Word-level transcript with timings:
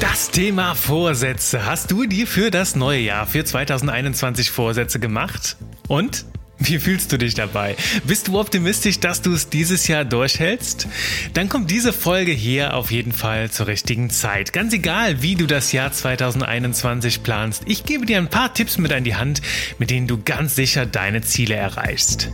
Das 0.00 0.30
Thema 0.30 0.74
Vorsätze. 0.74 1.66
Hast 1.66 1.90
du 1.90 2.06
dir 2.06 2.26
für 2.26 2.50
das 2.50 2.76
neue 2.76 3.00
Jahr, 3.00 3.26
für 3.26 3.44
2021 3.44 4.50
Vorsätze 4.50 4.98
gemacht? 4.98 5.56
Und? 5.88 6.24
Wie 6.58 6.78
fühlst 6.78 7.12
du 7.12 7.18
dich 7.18 7.34
dabei? 7.34 7.76
Bist 8.04 8.28
du 8.28 8.40
optimistisch, 8.40 8.98
dass 8.98 9.20
du 9.20 9.32
es 9.34 9.50
dieses 9.50 9.88
Jahr 9.88 10.04
durchhältst? 10.04 10.88
Dann 11.34 11.48
kommt 11.48 11.70
diese 11.70 11.92
Folge 11.92 12.32
hier 12.32 12.74
auf 12.74 12.90
jeden 12.90 13.12
Fall 13.12 13.50
zur 13.50 13.66
richtigen 13.66 14.08
Zeit. 14.08 14.52
Ganz 14.52 14.72
egal, 14.72 15.20
wie 15.22 15.34
du 15.34 15.46
das 15.46 15.72
Jahr 15.72 15.92
2021 15.92 17.22
planst, 17.22 17.64
ich 17.66 17.84
gebe 17.84 18.06
dir 18.06 18.16
ein 18.16 18.28
paar 18.28 18.54
Tipps 18.54 18.78
mit 18.78 18.92
an 18.92 19.04
die 19.04 19.16
Hand, 19.16 19.42
mit 19.78 19.90
denen 19.90 20.06
du 20.06 20.18
ganz 20.22 20.54
sicher 20.54 20.86
deine 20.86 21.20
Ziele 21.20 21.56
erreichst. 21.56 22.30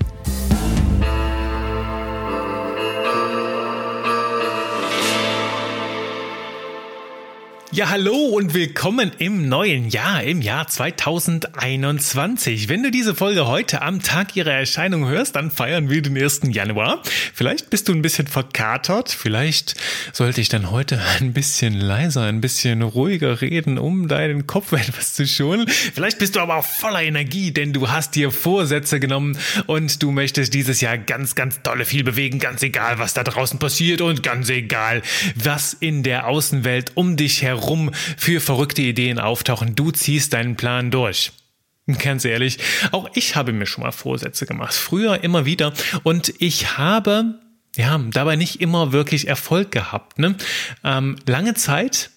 Ja, 7.75 7.89
hallo 7.89 8.12
und 8.12 8.53
willkommen 8.53 9.12
im 9.17 9.49
neuen 9.49 9.89
Jahr, 9.89 10.23
im 10.23 10.43
Jahr 10.43 10.69
2021. 10.69 12.69
Wenn 12.69 12.83
du 12.83 12.91
diese 12.91 13.15
Folge 13.15 13.47
heute 13.47 13.81
am 13.81 14.03
Tag 14.03 14.37
ihrer 14.37 14.53
Erscheinung 14.53 15.09
hörst, 15.09 15.37
dann 15.37 15.51
feiern 15.51 15.89
wir 15.89 16.03
den 16.03 16.23
1. 16.23 16.43
Januar. 16.48 17.03
Vielleicht 17.33 17.71
bist 17.71 17.89
du 17.89 17.95
ein 17.95 18.03
bisschen 18.03 18.27
verkatert, 18.27 19.11
vielleicht 19.11 19.75
sollte 20.12 20.43
ich 20.43 20.51
dann 20.51 20.71
heute 20.71 21.01
ein 21.19 21.33
bisschen 21.33 21.73
leiser, 21.73 22.25
ein 22.25 22.43
bisschen 22.43 22.83
ruhiger 22.83 23.41
reden, 23.41 23.79
um 23.79 24.07
deinen 24.07 24.47
Kopf 24.47 24.73
etwas 24.73 25.15
zu 25.15 25.27
schonen. 25.27 25.67
Vielleicht 25.67 26.19
bist 26.19 26.37
du 26.37 26.41
aber 26.41 26.57
auch 26.57 26.67
voller 26.67 27.03
Energie, 27.03 27.53
denn 27.53 27.73
du 27.73 27.89
hast 27.89 28.17
dir 28.17 28.33
Vorsätze 28.33 29.01
genommen 29.01 29.39
und 29.67 30.03
du 30.03 30.11
möchtest 30.11 30.53
dieses 30.53 30.83
Jahr 30.83 30.98
ganz, 30.98 31.34
ganz 31.34 31.62
dolle 31.62 31.87
viel 31.87 32.05
bewegen, 32.05 32.39
ganz 32.39 32.62
egal, 32.62 32.98
was 32.98 33.15
da 33.15 33.25
draußen 33.25 33.59
passiert 33.59 34.03
und 34.03 34.23
ganz 34.23 34.51
egal, 34.51 35.01
was 35.37 35.73
in 35.73 36.03
der 36.03 36.27
Außenwelt 36.27 36.92
um 36.97 37.17
dich 37.17 37.41
herum 37.41 37.61
herum 37.62 37.91
für 37.94 38.41
verrückte 38.41 38.82
Ideen 38.82 39.18
auftauchen. 39.18 39.74
Du 39.74 39.91
ziehst 39.91 40.32
deinen 40.32 40.56
Plan 40.56 40.91
durch. 40.91 41.32
Ganz 41.98 42.24
ehrlich, 42.24 42.58
auch 42.92 43.08
ich 43.14 43.34
habe 43.34 43.52
mir 43.52 43.66
schon 43.66 43.82
mal 43.82 43.92
Vorsätze 43.92 44.46
gemacht. 44.46 44.74
Früher 44.74 45.24
immer 45.24 45.46
wieder. 45.46 45.72
Und 46.05 46.33
ich 46.38 46.78
habe, 46.78 47.40
ja, 47.77 47.98
dabei 48.10 48.36
nicht 48.36 48.60
immer 48.60 48.92
wirklich 48.92 49.27
Erfolg 49.27 49.72
gehabt. 49.72 50.18
Ne? 50.18 50.36
Ähm, 50.84 51.16
lange 51.27 51.55
Zeit 51.55 52.10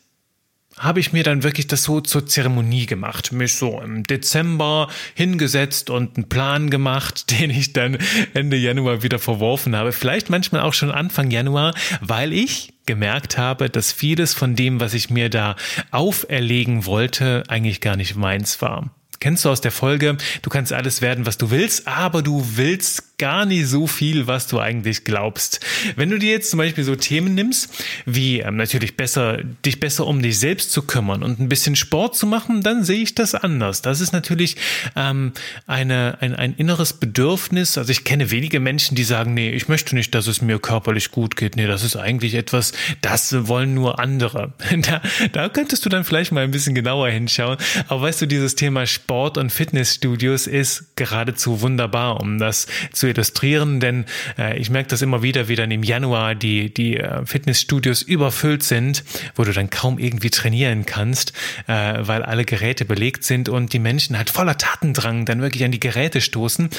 habe 0.77 0.99
ich 0.99 1.13
mir 1.13 1.23
dann 1.23 1.41
wirklich 1.41 1.67
das 1.67 1.83
so 1.83 2.01
zur 2.01 2.27
Zeremonie 2.27 2.85
gemacht, 2.85 3.31
mich 3.31 3.55
so 3.55 3.81
im 3.81 4.03
Dezember 4.03 4.89
hingesetzt 5.15 5.89
und 5.89 6.17
einen 6.17 6.29
Plan 6.29 6.69
gemacht, 6.69 7.31
den 7.39 7.49
ich 7.49 7.73
dann 7.73 7.97
Ende 8.33 8.57
Januar 8.57 9.01
wieder 9.01 9.17
verworfen 9.17 9.75
habe. 9.75 9.93
Vielleicht 9.93 10.29
manchmal 10.29 10.61
auch 10.61 10.73
schon 10.73 10.91
Anfang 10.91 11.31
Januar, 11.31 11.73
weil 12.01 12.33
ich 12.33 12.74
gemerkt 12.85 13.37
habe, 13.37 13.69
dass 13.69 13.91
vieles 13.91 14.33
von 14.33 14.55
dem, 14.55 14.79
was 14.79 14.93
ich 14.93 15.09
mir 15.09 15.29
da 15.29 15.55
auferlegen 15.91 16.85
wollte, 16.85 17.43
eigentlich 17.47 17.81
gar 17.81 17.95
nicht 17.95 18.15
meins 18.15 18.61
war. 18.61 18.89
Kennst 19.19 19.45
du 19.45 19.49
aus 19.49 19.61
der 19.61 19.71
Folge, 19.71 20.17
du 20.41 20.49
kannst 20.49 20.73
alles 20.73 21.01
werden, 21.01 21.25
was 21.25 21.37
du 21.37 21.51
willst, 21.51 21.87
aber 21.87 22.21
du 22.21 22.45
willst 22.55 23.17
gar 23.17 23.45
nicht 23.45 23.67
so 23.67 23.87
viel, 23.87 24.27
was 24.27 24.47
du 24.47 24.59
eigentlich 24.59 25.03
glaubst. 25.03 25.65
Wenn 25.95 26.09
du 26.09 26.19
dir 26.19 26.31
jetzt 26.31 26.49
zum 26.49 26.57
Beispiel 26.57 26.83
so 26.83 26.95
Themen 26.95 27.33
nimmst, 27.33 27.69
wie 28.05 28.39
ähm, 28.39 28.57
natürlich 28.57 28.97
besser, 28.97 29.39
dich 29.65 29.79
besser 29.79 30.05
um 30.05 30.21
dich 30.21 30.39
selbst 30.39 30.71
zu 30.71 30.81
kümmern 30.81 31.23
und 31.23 31.39
ein 31.39 31.49
bisschen 31.49 31.75
Sport 31.75 32.15
zu 32.15 32.27
machen, 32.27 32.61
dann 32.61 32.83
sehe 32.83 33.01
ich 33.01 33.15
das 33.15 33.33
anders. 33.33 33.81
Das 33.81 34.01
ist 34.01 34.11
natürlich 34.11 34.57
ähm, 34.95 35.31
eine, 35.65 36.17
ein, 36.19 36.35
ein 36.35 36.53
inneres 36.55 36.93
Bedürfnis. 36.93 37.77
Also 37.77 37.91
ich 37.91 38.03
kenne 38.03 38.31
wenige 38.31 38.59
Menschen, 38.59 38.95
die 38.95 39.03
sagen, 39.03 39.33
nee, 39.33 39.51
ich 39.51 39.69
möchte 39.69 39.95
nicht, 39.95 40.13
dass 40.13 40.27
es 40.27 40.41
mir 40.41 40.59
körperlich 40.59 41.11
gut 41.11 41.35
geht. 41.35 41.55
Nee, 41.55 41.67
das 41.67 41.83
ist 41.83 41.95
eigentlich 41.95 42.33
etwas, 42.33 42.73
das 43.01 43.47
wollen 43.47 43.73
nur 43.73 43.99
andere. 43.99 44.53
Da, 44.85 45.01
da 45.31 45.49
könntest 45.49 45.85
du 45.85 45.89
dann 45.89 46.03
vielleicht 46.03 46.31
mal 46.31 46.43
ein 46.43 46.51
bisschen 46.51 46.75
genauer 46.75 47.09
hinschauen. 47.09 47.57
Aber 47.87 48.01
weißt 48.01 48.21
du, 48.21 48.25
dieses 48.27 48.55
Thema 48.55 48.85
Sport, 48.85 49.14
Sport- 49.15 49.37
und 49.37 49.49
Fitnessstudios 49.49 50.45
ist 50.45 50.97
geradezu 50.97 51.61
wunderbar, 51.61 52.19
um 52.19 52.37
das 52.37 52.67
zu 52.91 53.07
illustrieren, 53.07 53.79
denn 53.79 54.03
äh, 54.37 54.57
ich 54.57 54.69
merke 54.69 54.89
das 54.89 55.01
immer 55.01 55.23
wieder, 55.23 55.47
wie 55.47 55.55
dann 55.55 55.71
im 55.71 55.83
Januar 55.83 56.35
die, 56.35 56.73
die 56.73 56.97
äh, 56.97 57.25
Fitnessstudios 57.25 58.01
überfüllt 58.01 58.61
sind, 58.61 59.05
wo 59.35 59.45
du 59.45 59.53
dann 59.53 59.69
kaum 59.69 59.99
irgendwie 59.99 60.31
trainieren 60.31 60.85
kannst, 60.85 61.31
äh, 61.67 61.93
weil 62.01 62.23
alle 62.23 62.43
Geräte 62.43 62.83
belegt 62.83 63.23
sind 63.23 63.47
und 63.47 63.71
die 63.71 63.79
Menschen 63.79 64.17
halt 64.17 64.29
voller 64.29 64.57
Tatendrang 64.57 65.23
dann 65.23 65.41
wirklich 65.41 65.63
an 65.63 65.71
die 65.71 65.79
Geräte 65.79 66.19
stoßen. 66.19 66.69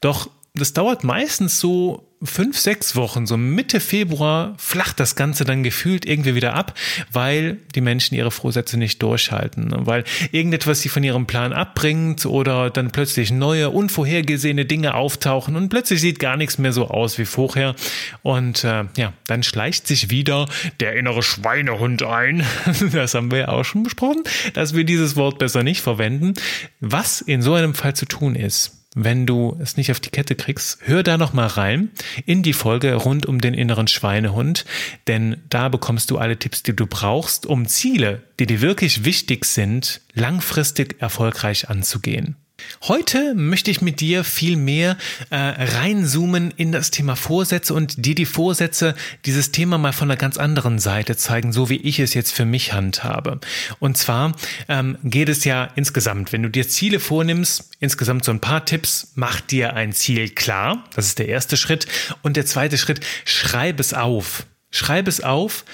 Doch 0.00 0.30
das 0.54 0.72
dauert 0.72 1.04
meistens 1.04 1.60
so 1.60 2.06
fünf, 2.22 2.58
sechs 2.58 2.96
Wochen, 2.96 3.26
so 3.26 3.36
Mitte 3.36 3.80
Februar, 3.80 4.54
flacht 4.58 5.00
das 5.00 5.16
Ganze 5.16 5.44
dann 5.44 5.62
gefühlt 5.62 6.04
irgendwie 6.04 6.34
wieder 6.34 6.54
ab, 6.54 6.74
weil 7.10 7.58
die 7.74 7.80
Menschen 7.80 8.14
ihre 8.14 8.30
Vorsätze 8.30 8.76
nicht 8.76 9.02
durchhalten, 9.02 9.72
weil 9.86 10.04
irgendetwas 10.30 10.80
sie 10.80 10.90
von 10.90 11.02
ihrem 11.02 11.26
Plan 11.26 11.52
abbringt 11.52 12.26
oder 12.26 12.68
dann 12.68 12.90
plötzlich 12.90 13.30
neue, 13.30 13.70
unvorhergesehene 13.70 14.66
Dinge 14.66 14.94
auftauchen 14.94 15.56
und 15.56 15.70
plötzlich 15.70 16.00
sieht 16.00 16.18
gar 16.18 16.36
nichts 16.36 16.58
mehr 16.58 16.72
so 16.72 16.88
aus 16.88 17.16
wie 17.16 17.24
vorher. 17.24 17.74
Und 18.22 18.64
äh, 18.64 18.84
ja, 18.96 19.14
dann 19.26 19.42
schleicht 19.42 19.86
sich 19.86 20.10
wieder 20.10 20.46
der 20.80 20.96
innere 20.96 21.22
Schweinehund 21.22 22.02
ein, 22.02 22.44
das 22.92 23.14
haben 23.14 23.30
wir 23.30 23.38
ja 23.38 23.48
auch 23.48 23.64
schon 23.64 23.82
besprochen, 23.82 24.24
dass 24.52 24.74
wir 24.74 24.84
dieses 24.84 25.16
Wort 25.16 25.38
besser 25.38 25.62
nicht 25.62 25.80
verwenden, 25.80 26.34
was 26.80 27.22
in 27.22 27.40
so 27.40 27.54
einem 27.54 27.72
Fall 27.72 27.94
zu 27.94 28.04
tun 28.04 28.34
ist 28.34 28.79
wenn 28.94 29.26
du 29.26 29.56
es 29.60 29.76
nicht 29.76 29.90
auf 29.90 30.00
die 30.00 30.10
Kette 30.10 30.34
kriegst, 30.34 30.78
hör 30.82 31.02
da 31.02 31.16
noch 31.16 31.32
mal 31.32 31.46
rein 31.46 31.90
in 32.26 32.42
die 32.42 32.52
Folge 32.52 32.94
rund 32.94 33.26
um 33.26 33.40
den 33.40 33.54
inneren 33.54 33.86
Schweinehund, 33.86 34.64
denn 35.06 35.42
da 35.48 35.68
bekommst 35.68 36.10
du 36.10 36.18
alle 36.18 36.38
Tipps, 36.38 36.62
die 36.62 36.74
du 36.74 36.86
brauchst, 36.86 37.46
um 37.46 37.66
Ziele, 37.66 38.22
die 38.38 38.46
dir 38.46 38.60
wirklich 38.60 39.04
wichtig 39.04 39.44
sind, 39.44 40.00
langfristig 40.14 41.00
erfolgreich 41.00 41.68
anzugehen. 41.68 42.36
Heute 42.82 43.34
möchte 43.34 43.70
ich 43.70 43.80
mit 43.80 44.00
dir 44.00 44.24
viel 44.24 44.56
mehr 44.56 44.96
äh, 45.30 45.36
reinzoomen 45.36 46.52
in 46.56 46.72
das 46.72 46.90
Thema 46.90 47.16
Vorsätze 47.16 47.74
und 47.74 48.04
dir 48.04 48.14
die 48.14 48.26
Vorsätze, 48.26 48.94
dieses 49.26 49.52
Thema 49.52 49.78
mal 49.78 49.92
von 49.92 50.10
einer 50.10 50.16
ganz 50.16 50.38
anderen 50.38 50.78
Seite 50.78 51.16
zeigen, 51.16 51.52
so 51.52 51.68
wie 51.68 51.76
ich 51.76 51.98
es 51.98 52.14
jetzt 52.14 52.32
für 52.32 52.44
mich 52.44 52.72
handhabe. 52.72 53.40
Und 53.78 53.96
zwar 53.96 54.34
ähm, 54.68 54.98
geht 55.04 55.28
es 55.28 55.44
ja 55.44 55.68
insgesamt, 55.74 56.32
wenn 56.32 56.42
du 56.42 56.48
dir 56.48 56.68
Ziele 56.68 57.00
vornimmst, 57.00 57.70
insgesamt 57.80 58.24
so 58.24 58.32
ein 58.32 58.40
paar 58.40 58.64
Tipps, 58.64 59.12
mach 59.14 59.40
dir 59.40 59.74
ein 59.74 59.92
Ziel 59.92 60.30
klar, 60.30 60.84
das 60.94 61.06
ist 61.06 61.18
der 61.18 61.28
erste 61.28 61.56
Schritt. 61.56 61.86
Und 62.22 62.36
der 62.36 62.46
zweite 62.46 62.78
Schritt, 62.78 63.00
schreib 63.24 63.80
es 63.80 63.94
auf. 63.94 64.46
Schreib 64.72 65.08
es 65.08 65.20
auf, 65.20 65.64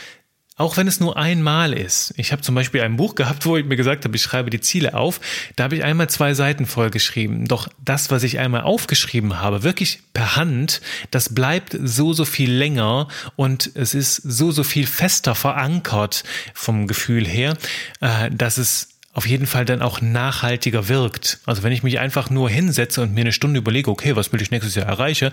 auch 0.56 0.78
wenn 0.78 0.88
es 0.88 1.00
nur 1.00 1.16
einmal 1.18 1.74
ist. 1.74 2.14
Ich 2.16 2.32
habe 2.32 2.40
zum 2.40 2.54
Beispiel 2.54 2.80
ein 2.80 2.96
Buch 2.96 3.14
gehabt, 3.14 3.44
wo 3.44 3.58
ich 3.58 3.66
mir 3.66 3.76
gesagt 3.76 4.04
habe, 4.04 4.16
ich 4.16 4.22
schreibe 4.22 4.48
die 4.48 4.60
Ziele 4.60 4.94
auf. 4.94 5.20
Da 5.54 5.64
habe 5.64 5.76
ich 5.76 5.84
einmal 5.84 6.08
zwei 6.08 6.32
Seiten 6.32 6.64
vollgeschrieben. 6.64 7.46
Doch 7.46 7.68
das, 7.84 8.10
was 8.10 8.22
ich 8.22 8.38
einmal 8.38 8.62
aufgeschrieben 8.62 9.40
habe, 9.40 9.62
wirklich 9.62 10.00
per 10.14 10.36
Hand, 10.36 10.80
das 11.10 11.34
bleibt 11.34 11.76
so, 11.78 12.14
so 12.14 12.24
viel 12.24 12.50
länger 12.50 13.08
und 13.36 13.70
es 13.74 13.94
ist 13.94 14.16
so, 14.16 14.50
so 14.50 14.64
viel 14.64 14.86
fester 14.86 15.34
verankert 15.34 16.24
vom 16.54 16.86
Gefühl 16.86 17.26
her, 17.26 17.58
äh, 18.00 18.30
dass 18.30 18.56
es 18.56 18.95
auf 19.16 19.26
jeden 19.26 19.46
Fall 19.46 19.64
dann 19.64 19.80
auch 19.80 20.02
nachhaltiger 20.02 20.88
wirkt. 20.88 21.40
Also 21.46 21.62
wenn 21.62 21.72
ich 21.72 21.82
mich 21.82 21.98
einfach 21.98 22.28
nur 22.28 22.50
hinsetze 22.50 23.00
und 23.00 23.14
mir 23.14 23.22
eine 23.22 23.32
Stunde 23.32 23.56
überlege, 23.56 23.90
okay, 23.90 24.14
was 24.14 24.30
will 24.30 24.42
ich 24.42 24.50
nächstes 24.50 24.74
Jahr 24.74 24.84
erreichen, 24.84 25.30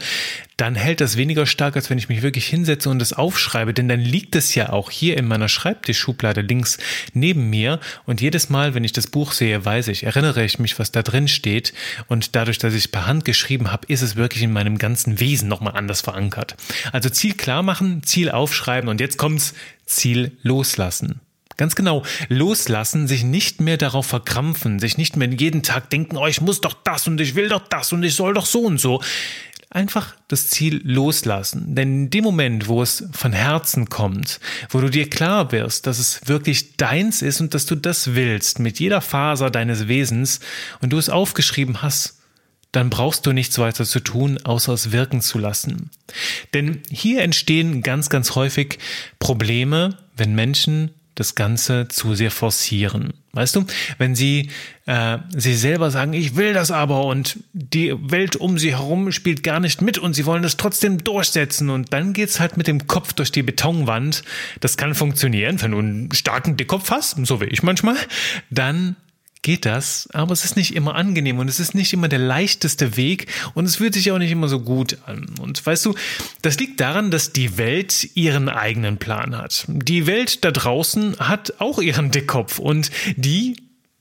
dann 0.56 0.76
hält 0.76 1.02
das 1.02 1.18
weniger 1.18 1.46
stark, 1.46 1.76
als 1.76 1.90
wenn 1.90 1.98
ich 1.98 2.08
mich 2.08 2.22
wirklich 2.22 2.48
hinsetze 2.48 2.90
und 2.90 3.02
es 3.02 3.12
aufschreibe. 3.12 3.74
Denn 3.74 3.90
dann 3.90 4.00
liegt 4.00 4.38
es 4.38 4.56
ja 4.56 4.70
auch 4.70 4.90
hier 4.90 5.18
in 5.18 5.28
meiner 5.28 5.50
Schreibtischschublade 5.50 6.40
links 6.40 6.78
neben 7.14 7.50
mir. 7.50 7.82
Und 8.06 8.22
jedes 8.22 8.50
Mal, 8.50 8.74
wenn 8.74 8.86
ich 8.86 8.94
das 8.94 9.08
Buch 9.08 9.34
sehe, 9.34 9.66
weiß 9.66 9.90
ich, 9.90 10.06
erinnere 10.06 10.46
ich 10.46 10.60
mich, 10.60 10.80
was 10.80 10.94
da 10.94 11.02
drin 11.02 11.28
steht. 11.28 11.74
Und 12.08 12.38
dadurch, 12.38 12.60
dass 12.60 12.74
ich 12.74 12.86
es 12.86 12.88
per 12.88 13.06
Hand 13.06 13.26
geschrieben 13.26 13.70
habe, 13.70 13.86
ist 13.88 14.02
es 14.02 14.16
wirklich 14.16 14.44
in 14.44 14.54
meinem 14.54 14.78
ganzen 14.78 15.20
Wesen 15.20 15.50
nochmal 15.50 15.76
anders 15.76 16.00
verankert. 16.00 16.56
Also 16.94 17.10
Ziel 17.10 17.34
klar 17.34 17.64
machen, 17.64 18.02
Ziel 18.04 18.32
aufschreiben 18.32 18.90
und 18.90 19.02
jetzt 19.02 19.18
kommt's, 19.18 19.54
Ziel 19.86 20.38
loslassen. 20.42 21.20
Ganz 21.58 21.76
genau, 21.76 22.04
loslassen, 22.30 23.08
sich 23.08 23.24
nicht 23.24 23.62
mehr 23.62 23.78
darauf 23.78 24.06
verkrampfen, 24.08 24.80
sich 24.80 24.98
nicht 24.98 25.16
mehr 25.18 25.30
jeden 25.30 25.64
Tag 25.64 25.90
denken, 25.90 26.18
oh, 26.18 26.28
ich 26.28 26.42
muss 26.42 26.62
doch 26.62 26.74
das 26.84 27.08
und 27.08 27.20
ich 27.22 27.36
will 27.36 27.50
doch 27.50 27.68
das 27.68 27.94
und 27.94 28.04
ich 28.04 28.16
soll 28.16 28.34
doch 28.34 28.46
so 28.46 28.62
und 28.62 28.80
so. 28.80 29.02
Einfach 29.70 30.14
das 30.28 30.50
Ziel 30.50 30.82
loslassen. 30.84 31.74
Denn 31.74 32.04
in 32.04 32.10
dem 32.12 32.24
Moment, 32.24 32.68
wo 32.68 32.84
es 32.84 33.06
von 33.12 33.34
Herzen 33.34 33.90
kommt, 33.90 34.40
wo 34.70 34.80
du 34.82 34.90
dir 34.90 35.10
klar 35.10 35.52
wirst, 35.52 35.88
dass 35.88 35.98
es 35.98 36.22
wirklich 36.28 36.78
deins 36.78 37.24
ist 37.24 37.42
und 37.42 37.56
dass 37.56 37.66
du 37.66 37.76
das 37.76 38.14
willst, 38.14 38.60
mit 38.60 38.80
jeder 38.80 39.02
Faser 39.02 39.50
deines 39.50 39.88
Wesens 39.88 40.42
und 40.82 40.92
du 40.94 41.00
es 41.00 41.10
aufgeschrieben 41.10 41.82
hast, 41.82 42.20
dann 42.72 42.90
brauchst 42.90 43.26
du 43.26 43.32
nichts 43.32 43.58
weiter 43.60 43.86
zu 43.86 44.00
tun, 44.00 44.40
außer 44.44 44.74
es 44.74 44.92
wirken 44.92 45.22
zu 45.22 45.40
lassen. 45.40 45.92
Denn 46.54 46.82
hier 46.90 47.22
entstehen 47.22 47.84
ganz, 47.84 48.10
ganz 48.10 48.36
häufig 48.36 48.80
Probleme, 49.20 49.98
wenn 50.18 50.36
Menschen 50.36 50.92
das 51.16 51.36
Ganze 51.36 51.88
zu 51.88 52.16
sehr 52.16 52.32
forcieren. 52.32 53.14
Weißt 53.34 53.56
du, 53.56 53.66
wenn 53.98 54.16
sie 54.16 54.50
äh, 54.86 55.18
sie 55.36 55.56
selber 55.56 55.90
sagen, 55.90 56.14
ich 56.14 56.36
will 56.36 56.54
das 56.54 56.70
aber 56.70 57.06
und 57.06 57.40
die 57.54 57.94
Welt 58.12 58.36
um 58.36 58.60
sie 58.60 58.72
herum 58.72 59.12
spielt 59.12 59.44
gar 59.44 59.60
nicht 59.60 59.82
mit 59.82 59.98
und 59.98 60.14
sie 60.14 60.26
wollen 60.26 60.44
das 60.44 60.58
trotzdem 60.58 61.04
durchsetzen 61.04 61.70
und 61.70 61.94
dann 61.94 62.14
geht's 62.14 62.40
halt 62.40 62.58
mit 62.58 62.68
dem 62.68 62.88
Kopf 62.88 63.14
durch 63.14 63.32
die 63.32 63.44
Betonwand. 63.44 64.24
Das 64.60 64.78
kann 64.78 64.94
funktionieren, 64.94 65.62
wenn 65.62 65.72
du 65.72 65.80
einen 65.80 66.12
starken 66.12 66.58
Dickkopf 66.58 66.92
hast, 66.92 67.18
so 67.26 67.42
wie 67.42 67.46
ich 67.46 67.64
manchmal, 67.64 67.96
dann 68.50 68.96
geht 69.44 69.66
das, 69.66 70.10
aber 70.14 70.34
es 70.34 70.44
ist 70.44 70.56
nicht 70.56 70.76
immer 70.76 70.96
angenehm 70.96 71.38
und 71.38 71.48
es 71.48 71.60
ist 71.60 71.76
nicht 71.76 71.94
immer 71.94 72.08
der 72.08 72.20
leichteste 72.20 72.98
Weg 72.98 73.28
und 73.54 73.66
es 73.66 73.76
fühlt 73.76 73.94
sich 73.94 74.12
auch 74.12 74.18
nicht 74.18 74.32
immer 74.32 74.48
so 74.48 74.60
gut 74.60 74.98
an. 75.06 75.28
Und 75.40 75.64
weißt 75.64 75.86
du, 75.86 75.96
das 76.42 76.60
liegt 76.60 76.80
daran, 76.80 77.12
dass 77.12 77.34
die 77.34 77.58
Welt 77.58 78.10
ihren 78.16 78.50
eigenen 78.50 78.98
Plan 78.98 79.38
hat. 79.38 79.66
Die 79.68 80.08
Welt 80.08 80.44
da 80.44 80.52
draußen 80.52 81.20
hat 81.20 81.56
auch 81.60 81.80
ihren 81.80 82.10
Dickkopf 82.10 82.58
und 82.58 82.90
die 83.16 83.58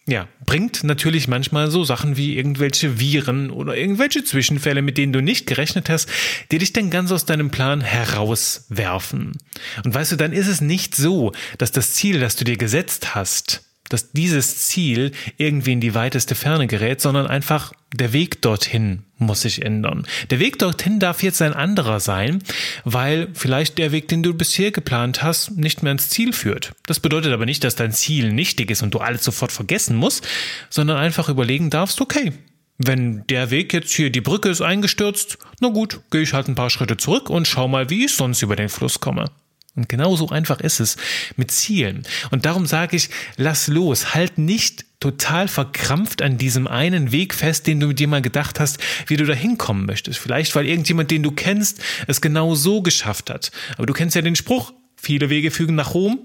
ja, 0.07 0.27
bringt 0.47 0.83
natürlich 0.83 1.29
manchmal 1.29 1.71
so 1.71 1.85
Sachen 1.85 2.17
wie 2.17 2.37
irgendwelche 2.37 2.99
Viren 2.99 3.51
oder 3.51 3.77
irgendwelche 3.77 4.25
Zwischenfälle, 4.25 4.83
mit 4.83 4.99
denen 4.99 5.13
du 5.13 5.23
nicht 5.23 5.47
gerechnet 5.47 5.89
hast, 5.89 6.09
die 6.51 6.59
dich 6.59 6.73
dann 6.73 6.91
ganz 6.91 7.13
aus 7.13 7.25
deinem 7.25 7.51
Plan 7.51 7.81
herauswerfen. 7.81 9.39
Und 9.85 9.95
weißt 9.95 10.13
du, 10.13 10.17
dann 10.17 10.33
ist 10.33 10.49
es 10.49 10.61
nicht 10.61 10.97
so, 10.97 11.33
dass 11.59 11.71
das 11.71 11.95
Ziel, 11.95 12.19
das 12.19 12.35
du 12.35 12.45
dir 12.45 12.57
gesetzt 12.57 13.15
hast, 13.15 13.63
dass 13.93 14.13
dieses 14.13 14.67
Ziel 14.67 15.13
irgendwie 15.37 15.73
in 15.73 15.81
die 15.81 15.95
weiteste 15.95 16.35
Ferne 16.35 16.67
gerät, 16.67 17.01
sondern 17.01 17.27
einfach 17.27 17.73
der 17.95 18.13
Weg 18.13 18.41
dorthin 18.43 19.05
muss 19.19 19.43
sich 19.43 19.63
ändern. 19.63 20.07
Der 20.31 20.39
Weg 20.39 20.59
dorthin 20.59 20.99
darf 20.99 21.23
jetzt 21.23 21.43
ein 21.43 21.53
anderer 21.53 22.01
sein, 22.01 22.43
weil 22.85 23.29
vielleicht 23.35 23.79
der 23.79 23.93
Weg, 23.93 24.09
den 24.09 24.23
du 24.23 24.35
bisher 24.35 24.71
geplant 24.71 25.23
hast, 25.23 25.53
nicht 25.57 25.83
mehr 25.83 25.91
ans 25.91 26.09
Ziel 26.09 26.33
führt. 26.33 26.73
Das 26.87 27.01
bedeutet 27.01 27.33
aber 27.33 27.47
nicht, 27.47 27.65
dass 27.65 27.77
dein 27.77 27.93
Ziel 27.93 28.33
nichtig 28.33 28.71
ist 28.71 28.83
und 28.83 28.95
du 28.95 28.99
alles 28.99 29.25
sofort 29.25 29.53
vergessen 29.53 29.97
musst, 29.97 30.27
sondern 30.71 30.97
einfach 30.97 31.29
überlegen 31.29 31.71
darfst, 31.71 32.01
okay, 32.01 32.33
wenn 32.79 33.25
der 33.29 33.51
Weg 33.51 33.73
jetzt 33.73 33.93
hier, 33.93 34.11
die 34.11 34.21
Brücke 34.21 34.49
ist 34.49 34.61
eingestürzt, 34.61 35.39
na 35.61 35.69
gut, 35.69 36.01
gehe 36.11 36.23
ich 36.23 36.33
halt 36.33 36.49
ein 36.49 36.55
paar 36.55 36.71
Schritte 36.71 36.97
zurück 36.97 37.31
und 37.31 37.47
schau 37.47 37.69
mal, 37.69 37.91
wie 37.91 38.07
ich 38.07 38.15
sonst 38.15 38.43
über 38.43 38.57
den 38.57 38.69
Fluss 38.69 38.99
komme. 38.99 39.31
Und 39.75 39.89
genau 39.89 40.17
so 40.17 40.29
einfach 40.29 40.61
ist 40.61 40.81
es 40.81 40.97
mit 41.37 41.51
Zielen. 41.51 42.03
Und 42.31 42.45
darum 42.45 42.67
sage 42.67 42.95
ich, 42.97 43.09
lass 43.37 43.69
los, 43.69 44.15
halt 44.15 44.37
nicht 44.37 44.85
total 45.01 45.49
verkrampft 45.49 46.21
an 46.21 46.37
diesem 46.37 46.67
einen 46.67 47.11
Weg 47.11 47.35
fest, 47.35 47.67
den 47.67 47.81
du 47.81 47.93
dir 47.93 48.07
mal 48.07 48.23
gedacht 48.23 48.61
hast, 48.61 48.79
wie 49.07 49.17
du 49.17 49.25
da 49.25 49.33
hinkommen 49.33 49.87
möchtest. 49.87 50.19
Vielleicht, 50.19 50.55
weil 50.55 50.67
irgendjemand, 50.67 51.11
den 51.11 51.23
du 51.23 51.33
kennst, 51.33 51.81
es 52.07 52.21
genau 52.21 52.55
so 52.55 52.83
geschafft 52.83 53.31
hat. 53.31 53.51
Aber 53.77 53.87
du 53.87 53.95
kennst 53.95 54.15
ja 54.15 54.23
den 54.23 54.37
Spruch, 54.37 54.73
viele 54.97 55.31
Wege 55.31 55.51
fügen 55.51 55.75
nach 55.75 55.95
Rom. 55.95 56.21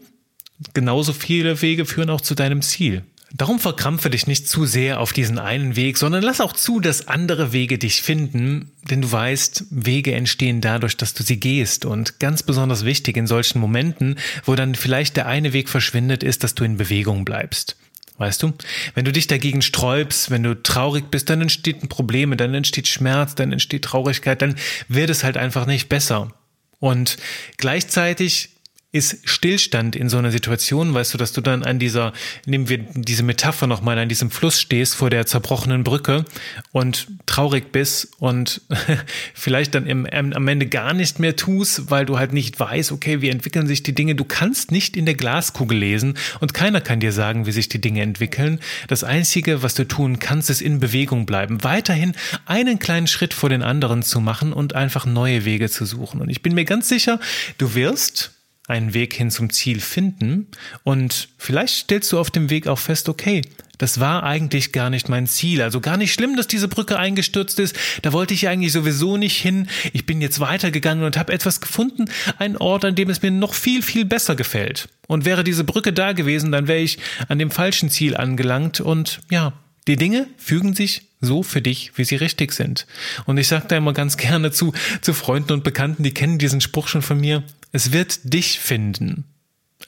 Genauso 0.74 1.14
viele 1.14 1.62
Wege 1.62 1.86
führen 1.86 2.10
auch 2.10 2.22
zu 2.22 2.36
deinem 2.36 2.62
Ziel. 2.62 3.04
Darum 3.34 3.60
verkrampfe 3.60 4.10
dich 4.10 4.26
nicht 4.26 4.48
zu 4.48 4.66
sehr 4.66 5.02
auf 5.02 5.12
diesen 5.12 5.38
einen 5.38 5.76
Weg, 5.76 5.98
sondern 5.98 6.24
lass 6.24 6.40
auch 6.40 6.54
zu, 6.54 6.80
dass 6.80 7.10
andere 7.10 7.52
Wege 7.52 7.78
dich 7.78 8.02
finden, 8.02 8.72
denn 8.90 9.02
du 9.02 9.12
weißt, 9.12 9.66
Wege 9.70 10.14
entstehen 10.14 10.62
dadurch, 10.62 10.96
dass 10.96 11.14
du 11.14 11.24
sie 11.24 11.40
gehst. 11.40 11.84
Und 11.84 12.20
ganz 12.20 12.42
besonders 12.44 12.86
wichtig 12.86 13.18
in 13.18 13.28
solchen 13.28 13.60
Momenten, 13.60 14.16
wo 14.46 14.56
dann 14.56 14.76
vielleicht 14.76 15.18
der 15.18 15.28
eine 15.28 15.52
Weg 15.52 15.68
verschwindet, 15.68 16.24
ist, 16.24 16.44
dass 16.44 16.56
du 16.56 16.64
in 16.64 16.78
Bewegung 16.78 17.26
bleibst. 17.26 17.76
Weißt 18.18 18.42
du? 18.42 18.54
Wenn 18.96 19.06
du 19.06 19.12
dich 19.12 19.28
dagegen 19.28 19.62
sträubst, 19.62 20.32
wenn 20.32 20.42
du 20.42 20.62
traurig 20.62 21.12
bist, 21.12 21.30
dann 21.30 21.42
entsteht 21.42 21.88
Probleme, 21.90 22.36
dann 22.36 22.54
entsteht 22.54 22.88
Schmerz, 22.88 23.36
dann 23.36 23.52
entsteht 23.52 23.84
Traurigkeit, 23.84 24.42
dann 24.42 24.56
wird 24.88 25.10
es 25.10 25.24
halt 25.24 25.38
einfach 25.38 25.68
nicht 25.68 25.90
besser. 25.90 26.34
Und 26.80 27.18
gleichzeitig 27.58 28.50
ist 28.94 29.30
Stillstand 29.30 29.98
in 29.98 30.08
so 30.08 30.18
einer 30.18 30.32
Situation, 30.32 30.94
weißt 30.94 31.14
du, 31.14 31.18
dass 31.18 31.34
du 31.34 31.42
dann 31.42 31.64
an 31.64 31.78
dieser, 31.78 32.14
nehmen 32.46 32.70
wir 32.70 32.78
diese 32.78 33.22
Metapher 33.22 33.68
nochmal, 33.68 34.00
an 34.00 34.08
diesem 34.08 34.32
Fluss 34.32 34.62
stehst 34.62 34.96
vor 34.96 35.10
der 35.10 35.26
zerbrochenen 35.26 35.84
Brücke 35.84 36.24
und 36.72 37.08
traurig 37.26 37.74
bist 37.74 38.14
und 38.20 38.62
vielleicht 39.34 39.76
dann 39.76 39.88
im, 39.88 40.06
am 40.06 40.48
Ende 40.48 40.68
gar 40.68 40.94
nicht 40.94 41.20
mehr 41.20 41.36
tust, 41.36 41.92
weil 41.92 42.06
du 42.06 42.18
halt 42.18 42.32
nicht 42.32 42.58
weißt, 42.58 42.94
okay, 42.94 43.22
wie 43.22 43.28
entwickeln 43.28 43.68
sich 43.68 43.84
die 43.84 43.94
Dinge. 43.94 44.16
Du 44.16 44.24
kannst 44.24 44.72
nicht 44.72 44.96
in 44.96 45.06
der 45.06 45.16
Glaskugel 45.16 45.78
lesen 45.78 46.18
und 46.40 46.54
keiner 46.54 46.80
kann 46.80 47.02
dir 47.02 47.12
sagen, 47.12 47.46
wie 47.46 47.52
sich 47.52 47.68
die 47.68 47.82
Dinge 47.82 48.02
entwickeln. 48.02 48.62
Das 48.88 49.04
Einzige, 49.04 49.64
was 49.64 49.74
du 49.74 49.86
tun 49.86 50.20
kannst, 50.20 50.50
ist 50.50 50.62
in 50.62 50.80
Bewegung 50.80 51.26
bleiben. 51.26 51.62
Weiterhin 51.62 52.14
einen 52.46 52.80
kleinen 52.80 53.08
Schritt 53.08 53.34
vor 53.34 53.50
den 53.50 53.64
anderen 53.64 54.02
zu 54.02 54.22
machen 54.22 54.54
und 54.54 54.76
einfach 54.76 55.06
neue 55.06 55.44
Wege 55.44 55.70
zu 55.70 55.86
suchen. 55.86 56.22
Und 56.22 56.30
ich 56.30 56.42
bin 56.42 56.56
mir 56.56 56.64
ganz 56.66 56.88
sicher, 56.88 57.20
du 57.58 57.76
wirst 57.76 58.32
einen 58.68 58.94
Weg 58.94 59.14
hin 59.14 59.32
zum 59.32 59.50
Ziel 59.50 59.80
finden 59.80 60.48
und 60.84 61.30
vielleicht 61.38 61.76
stellst 61.76 62.12
du 62.12 62.20
auf 62.20 62.30
dem 62.30 62.50
Weg 62.50 62.68
auch 62.68 62.80
fest, 62.80 63.10
okay, 63.10 63.42
das 63.78 64.00
war 64.00 64.24
eigentlich 64.24 64.72
gar 64.72 64.90
nicht 64.90 65.08
mein 65.08 65.28
Ziel. 65.28 65.62
Also 65.62 65.80
gar 65.82 65.98
nicht 65.98 66.14
schlimm, 66.14 66.36
dass 66.36 66.48
diese 66.48 66.68
Brücke 66.68 66.98
eingestürzt 66.98 67.60
ist. 67.60 67.76
Da 68.02 68.12
wollte 68.12 68.34
ich 68.34 68.48
eigentlich 68.48 68.72
sowieso 68.72 69.18
nicht 69.18 69.38
hin. 69.38 69.68
Ich 69.94 70.06
bin 70.06 70.20
jetzt 70.22 70.40
weitergegangen 70.40 71.04
und 71.04 71.18
habe 71.18 71.32
etwas 71.32 71.62
gefunden, 71.62 72.06
einen 72.40 72.58
Ort, 72.58 72.86
an 72.86 72.96
dem 72.96 73.10
es 73.10 73.22
mir 73.22 73.32
noch 73.32 73.54
viel, 73.54 73.84
viel 73.84 74.06
besser 74.06 74.36
gefällt. 74.36 74.90
Und 75.08 75.26
wäre 75.26 75.44
diese 75.44 75.64
Brücke 75.64 75.94
da 75.94 76.14
gewesen, 76.14 76.52
dann 76.52 76.68
wäre 76.68 76.80
ich 76.80 76.98
an 77.28 77.40
dem 77.40 77.52
falschen 77.52 77.90
Ziel 77.90 78.18
angelangt 78.18 78.82
und 78.82 79.22
ja, 79.30 79.54
die 79.88 79.96
Dinge 79.96 80.28
fügen 80.38 80.74
sich 80.74 81.04
so 81.22 81.44
für 81.44 81.62
dich, 81.62 81.94
wie 81.96 82.04
sie 82.04 82.18
richtig 82.18 82.52
sind. 82.52 82.86
Und 83.26 83.38
ich 83.38 83.48
sage 83.48 83.66
da 83.70 83.78
immer 83.78 83.94
ganz 83.94 84.18
gerne 84.18 84.52
zu, 84.52 84.74
zu 85.02 85.14
Freunden 85.14 85.54
und 85.54 85.64
Bekannten, 85.64 86.04
die 86.04 86.14
kennen 86.14 86.38
diesen 86.38 86.62
Spruch 86.62 86.88
schon 86.88 87.02
von 87.02 87.20
mir. 87.20 87.44
Es 87.78 87.92
wird 87.92 88.34
dich 88.34 88.60
finden. 88.60 89.26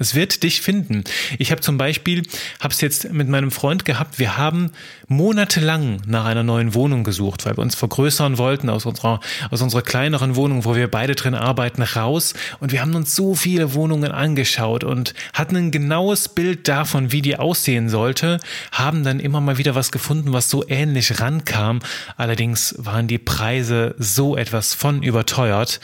Es 0.02 0.16
wird 0.16 0.44
dich 0.44 0.62
finden. 0.62 1.04
Ich 1.40 1.52
habe 1.52 1.60
zum 1.60 1.78
Beispiel, 1.78 2.24
habe 2.62 2.74
es 2.74 2.80
jetzt 2.80 3.12
mit 3.12 3.28
meinem 3.28 3.52
Freund 3.52 3.84
gehabt, 3.84 4.18
wir 4.18 4.38
haben 4.38 4.72
monatelang 5.10 6.02
nach 6.08 6.24
einer 6.24 6.44
neuen 6.44 6.74
Wohnung 6.74 7.04
gesucht, 7.04 7.46
weil 7.46 7.58
wir 7.58 7.62
uns 7.62 7.76
vergrößern 7.76 8.38
wollten 8.38 8.70
aus 8.70 8.86
unserer, 8.86 9.20
aus 9.52 9.62
unserer 9.62 9.82
kleineren 9.82 10.38
Wohnung, 10.38 10.64
wo 10.64 10.74
wir 10.74 10.90
beide 10.90 11.16
drin 11.16 11.36
arbeiten, 11.36 11.82
raus. 11.82 12.34
Und 12.62 12.72
wir 12.72 12.80
haben 12.80 12.96
uns 12.96 13.14
so 13.14 13.36
viele 13.36 13.74
Wohnungen 13.74 14.14
angeschaut 14.14 14.86
und 14.86 15.14
hatten 15.34 15.58
ein 15.58 15.72
genaues 15.72 16.30
Bild 16.30 16.70
davon, 16.70 17.12
wie 17.12 17.22
die 17.22 17.36
aussehen 17.36 17.90
sollte, 17.90 18.40
haben 18.72 19.04
dann 19.04 19.20
immer 19.20 19.42
mal 19.42 19.58
wieder 19.58 19.76
was 19.76 19.92
gefunden, 19.92 20.32
was 20.32 20.50
so 20.50 20.64
ähnlich 20.70 21.20
rankam. 21.20 21.80
Allerdings 22.16 22.74
waren 22.78 23.08
die 23.08 23.18
Preise 23.18 23.96
so 23.98 24.38
etwas 24.38 24.74
von 24.74 25.04
überteuert, 25.04 25.82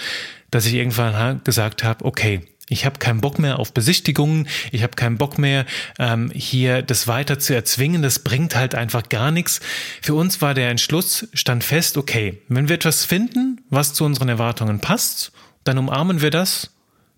dass 0.51 0.65
ich 0.65 0.75
irgendwann 0.75 1.41
gesagt 1.43 1.83
habe, 1.83 2.05
okay, 2.05 2.39
ich 2.69 2.85
habe 2.85 2.99
keinen 2.99 3.21
Bock 3.21 3.37
mehr 3.37 3.59
auf 3.59 3.73
Besichtigungen, 3.73 4.47
ich 4.71 4.81
habe 4.83 4.95
keinen 4.95 5.17
Bock 5.17 5.37
mehr, 5.37 5.65
ähm, 5.99 6.31
hier 6.33 6.81
das 6.81 7.07
weiter 7.07 7.37
zu 7.37 7.53
erzwingen, 7.53 8.01
das 8.01 8.19
bringt 8.19 8.55
halt 8.55 8.73
einfach 8.73 9.09
gar 9.09 9.31
nichts. 9.31 9.59
Für 10.01 10.15
uns 10.15 10.41
war 10.41 10.53
der 10.53 10.69
Entschluss, 10.69 11.27
stand 11.33 11.63
fest, 11.63 11.97
okay, 11.97 12.41
wenn 12.47 12.67
wir 12.67 12.75
etwas 12.75 13.05
finden, 13.05 13.61
was 13.69 13.93
zu 13.93 14.03
unseren 14.03 14.29
Erwartungen 14.29 14.79
passt, 14.79 15.31
dann 15.63 15.77
umarmen 15.77 16.21
wir 16.21 16.31
das, 16.31 16.71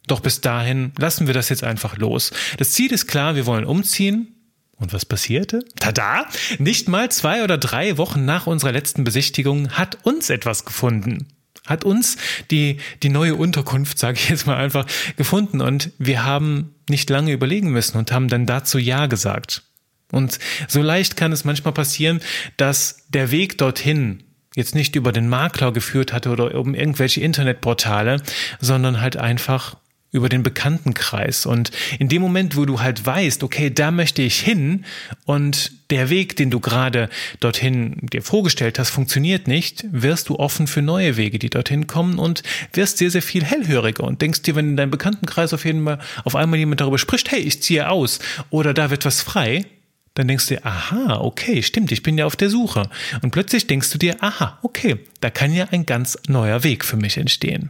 doch 0.08 0.20
bis 0.20 0.42
dahin 0.42 0.92
lassen 0.98 1.28
wir 1.28 1.34
das 1.34 1.50
jetzt 1.50 1.64
einfach 1.64 1.98
los. 1.98 2.32
Das 2.58 2.72
Ziel 2.72 2.92
ist 2.92 3.08
klar, 3.08 3.36
wir 3.36 3.46
wollen 3.46 3.66
umziehen, 3.66 4.34
und 4.80 4.94
was 4.94 5.06
passierte? 5.06 5.66
Tada! 5.80 6.28
Nicht 6.60 6.88
mal 6.88 7.10
zwei 7.10 7.44
oder 7.44 7.58
drei 7.58 7.98
Wochen 7.98 8.26
nach 8.26 8.46
unserer 8.46 8.72
letzten 8.72 9.04
Besichtigung 9.04 9.72
hat 9.72 9.98
uns 10.04 10.30
etwas 10.30 10.66
gefunden 10.66 11.26
hat 11.68 11.84
uns 11.84 12.18
die, 12.50 12.78
die 13.04 13.10
neue 13.10 13.36
Unterkunft, 13.36 14.00
sage 14.00 14.18
ich 14.18 14.30
jetzt 14.30 14.48
mal 14.48 14.58
einfach, 14.58 14.88
gefunden. 15.16 15.62
Und 15.62 15.92
wir 16.00 16.26
haben 16.26 16.74
nicht 16.90 17.10
lange 17.10 17.32
überlegen 17.32 17.70
müssen 17.70 17.98
und 17.98 18.12
haben 18.12 18.28
dann 18.28 18.46
dazu 18.46 18.80
Ja 18.80 19.06
gesagt. 19.06 19.64
Und 20.12 20.40
so 20.68 20.82
leicht 20.82 21.18
kann 21.18 21.32
es 21.32 21.44
manchmal 21.44 21.74
passieren, 21.74 22.22
dass 22.56 23.06
der 23.10 23.32
Weg 23.32 23.58
dorthin 23.58 24.24
jetzt 24.56 24.74
nicht 24.74 24.96
über 24.96 25.12
den 25.12 25.30
Makler 25.30 25.72
geführt 25.72 26.14
hatte 26.14 26.32
oder 26.32 26.56
um 26.56 26.74
irgendwelche 26.74 27.22
Internetportale, 27.22 28.24
sondern 28.60 29.02
halt 29.02 29.18
einfach 29.18 29.76
über 30.12 30.30
den 30.30 30.44
Bekanntenkreis. 30.44 31.46
Und 31.46 31.72
in 32.00 32.08
dem 32.08 32.22
Moment, 32.22 32.56
wo 32.56 32.66
du 32.66 32.80
halt 32.80 33.06
weißt, 33.06 33.44
okay, 33.44 33.70
da 33.70 33.92
möchte 33.92 34.22
ich 34.22 34.40
hin 34.40 34.86
und 35.26 35.72
der 35.90 36.10
Weg, 36.10 36.36
den 36.36 36.50
du 36.50 36.60
gerade 36.60 37.10
dorthin 37.40 37.98
dir 38.02 38.22
vorgestellt 38.22 38.80
hast, 38.80 38.90
funktioniert 38.90 39.48
nicht, 39.48 39.86
wirst 39.92 40.30
du 40.30 40.38
offen 40.38 40.68
für 40.68 40.82
neue 40.82 41.18
Wege, 41.18 41.40
die 41.40 41.50
dorthin 41.50 41.88
kommen 41.88 42.20
und 42.20 42.44
wirst 42.74 42.98
sehr, 42.98 43.12
sehr 43.12 43.22
viel 43.22 43.44
hellhöriger 43.44 44.04
und 44.04 44.22
denkst 44.22 44.42
dir, 44.44 44.56
wenn 44.56 44.70
in 44.70 44.78
deinem 44.78 44.92
Bekanntenkreis 44.92 45.54
auf 45.54 45.66
jeden 45.66 45.84
Fall 45.84 46.00
auf 46.24 46.36
einmal 46.36 46.60
jemand 46.60 46.82
darüber 46.82 46.98
spricht, 46.98 47.32
hey, 47.32 47.40
ich 47.40 47.62
ziehe 47.62 47.90
aus 47.90 48.20
oder 48.50 48.74
da 48.74 48.90
wird 48.90 49.06
was 49.06 49.22
frei, 49.22 49.66
dann 50.14 50.28
denkst 50.28 50.48
du 50.48 50.56
dir, 50.56 50.66
aha, 50.66 51.20
okay, 51.20 51.62
stimmt, 51.62 51.92
ich 51.92 52.02
bin 52.02 52.18
ja 52.18 52.26
auf 52.26 52.36
der 52.36 52.50
Suche. 52.50 52.90
Und 53.22 53.32
plötzlich 53.32 53.68
denkst 53.68 53.92
du 53.92 54.00
dir, 54.00 54.16
aha, 54.22 54.58
okay, 54.64 54.98
da 55.22 55.30
kann 55.30 55.54
ja 55.54 55.68
ein 55.72 55.86
ganz 55.86 56.18
neuer 56.28 56.64
Weg 56.64 56.86
für 56.86 56.98
mich 56.98 57.18
entstehen. 57.18 57.70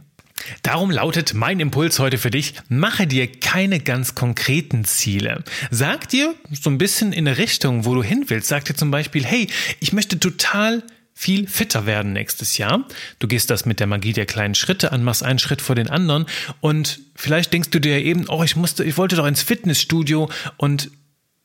Darum 0.62 0.90
lautet 0.90 1.34
mein 1.34 1.60
Impuls 1.60 1.98
heute 1.98 2.18
für 2.18 2.30
dich, 2.30 2.54
mache 2.68 3.06
dir 3.06 3.30
keine 3.30 3.80
ganz 3.80 4.14
konkreten 4.14 4.84
Ziele. 4.84 5.44
Sag 5.70 6.08
dir 6.08 6.34
so 6.50 6.70
ein 6.70 6.78
bisschen 6.78 7.12
in 7.12 7.24
der 7.24 7.38
Richtung, 7.38 7.84
wo 7.84 7.94
du 7.94 8.02
hin 8.02 8.24
willst. 8.28 8.48
Sag 8.48 8.64
dir 8.64 8.74
zum 8.74 8.90
Beispiel, 8.90 9.24
hey, 9.24 9.48
ich 9.80 9.92
möchte 9.92 10.18
total 10.18 10.82
viel 11.18 11.48
fitter 11.48 11.84
werden 11.84 12.12
nächstes 12.12 12.58
Jahr. 12.58 12.86
Du 13.18 13.26
gehst 13.26 13.50
das 13.50 13.66
mit 13.66 13.80
der 13.80 13.88
Magie 13.88 14.12
der 14.12 14.24
kleinen 14.24 14.54
Schritte 14.54 14.92
an, 14.92 15.02
machst 15.02 15.24
einen 15.24 15.40
Schritt 15.40 15.60
vor 15.60 15.74
den 15.74 15.90
anderen 15.90 16.26
und 16.60 17.00
vielleicht 17.16 17.52
denkst 17.52 17.70
du 17.70 17.80
dir 17.80 17.98
eben, 17.98 18.26
oh, 18.28 18.44
ich 18.44 18.54
musste, 18.54 18.84
ich 18.84 18.96
wollte 18.96 19.16
doch 19.16 19.26
ins 19.26 19.42
Fitnessstudio 19.42 20.30
und 20.58 20.92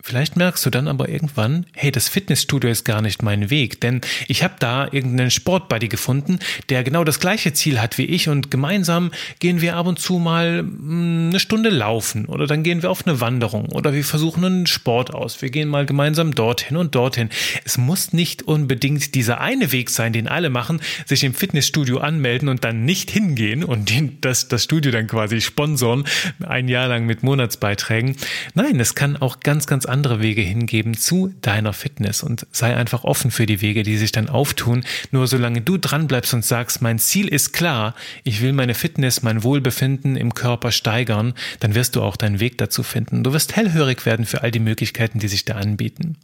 Vielleicht 0.05 0.35
merkst 0.35 0.65
du 0.65 0.69
dann 0.69 0.89
aber 0.89 1.07
irgendwann, 1.07 1.65
hey, 1.71 1.89
das 1.89 2.09
Fitnessstudio 2.09 2.69
ist 2.69 2.83
gar 2.83 3.01
nicht 3.01 3.23
mein 3.23 3.49
Weg, 3.49 3.79
denn 3.79 4.01
ich 4.27 4.43
habe 4.43 4.55
da 4.59 4.89
irgendeinen 4.91 5.31
Sportbuddy 5.31 5.87
gefunden, 5.87 6.39
der 6.67 6.83
genau 6.83 7.05
das 7.05 7.21
gleiche 7.21 7.53
Ziel 7.53 7.79
hat 7.79 7.97
wie 7.97 8.03
ich 8.03 8.27
und 8.27 8.51
gemeinsam 8.51 9.11
gehen 9.39 9.61
wir 9.61 9.77
ab 9.77 9.87
und 9.87 9.99
zu 9.99 10.19
mal 10.19 10.59
hm, 10.59 11.29
eine 11.29 11.39
Stunde 11.39 11.69
laufen 11.69 12.25
oder 12.25 12.47
dann 12.47 12.63
gehen 12.63 12.83
wir 12.83 12.91
auf 12.91 13.07
eine 13.07 13.21
Wanderung 13.21 13.69
oder 13.69 13.93
wir 13.93 14.03
versuchen 14.03 14.43
einen 14.43 14.67
Sport 14.67 15.13
aus. 15.13 15.41
Wir 15.41 15.49
gehen 15.49 15.69
mal 15.69 15.85
gemeinsam 15.85 16.35
dorthin 16.35 16.75
und 16.75 16.95
dorthin. 16.95 17.29
Es 17.63 17.77
muss 17.77 18.11
nicht 18.11 18.43
unbedingt 18.43 19.15
dieser 19.15 19.39
eine 19.39 19.71
Weg 19.71 19.89
sein, 19.89 20.11
den 20.11 20.27
alle 20.27 20.49
machen, 20.49 20.81
sich 21.05 21.23
im 21.23 21.33
Fitnessstudio 21.33 21.99
anmelden 21.99 22.49
und 22.49 22.65
dann 22.65 22.83
nicht 22.83 23.09
hingehen 23.09 23.63
und 23.63 23.89
das, 24.19 24.49
das 24.49 24.65
Studio 24.65 24.91
dann 24.91 25.07
quasi 25.07 25.39
sponsoren, 25.39 26.03
ein 26.45 26.67
Jahr 26.67 26.89
lang 26.89 27.05
mit 27.05 27.23
Monatsbeiträgen. 27.23 28.17
Nein, 28.53 28.81
es 28.81 28.95
kann 28.95 29.15
auch 29.15 29.39
ganz, 29.39 29.65
ganz 29.65 29.85
andere 29.93 30.21
Wege 30.21 30.41
hingeben 30.41 30.97
zu 30.97 31.33
deiner 31.41 31.71
Fitness 31.71 32.23
und 32.23 32.47
sei 32.51 32.75
einfach 32.75 33.03
offen 33.03 33.29
für 33.29 33.45
die 33.45 33.61
Wege, 33.61 33.83
die 33.83 33.97
sich 33.97 34.11
dann 34.11 34.27
auftun. 34.27 34.83
Nur 35.11 35.27
solange 35.27 35.61
du 35.61 35.77
dran 35.77 36.07
bleibst 36.07 36.33
und 36.33 36.43
sagst, 36.43 36.81
mein 36.81 36.97
Ziel 36.97 37.27
ist 37.27 37.53
klar, 37.53 37.93
ich 38.23 38.41
will 38.41 38.53
meine 38.53 38.73
Fitness, 38.73 39.21
mein 39.21 39.43
Wohlbefinden 39.43 40.15
im 40.15 40.33
Körper 40.33 40.71
steigern, 40.71 41.35
dann 41.59 41.75
wirst 41.75 41.95
du 41.95 42.01
auch 42.01 42.17
deinen 42.17 42.39
Weg 42.39 42.57
dazu 42.57 42.81
finden. 42.81 43.23
Du 43.23 43.33
wirst 43.33 43.55
hellhörig 43.55 44.05
werden 44.05 44.25
für 44.25 44.41
all 44.41 44.51
die 44.51 44.59
Möglichkeiten, 44.59 45.19
die 45.19 45.27
sich 45.27 45.45
da 45.45 45.53
anbieten. 45.53 46.17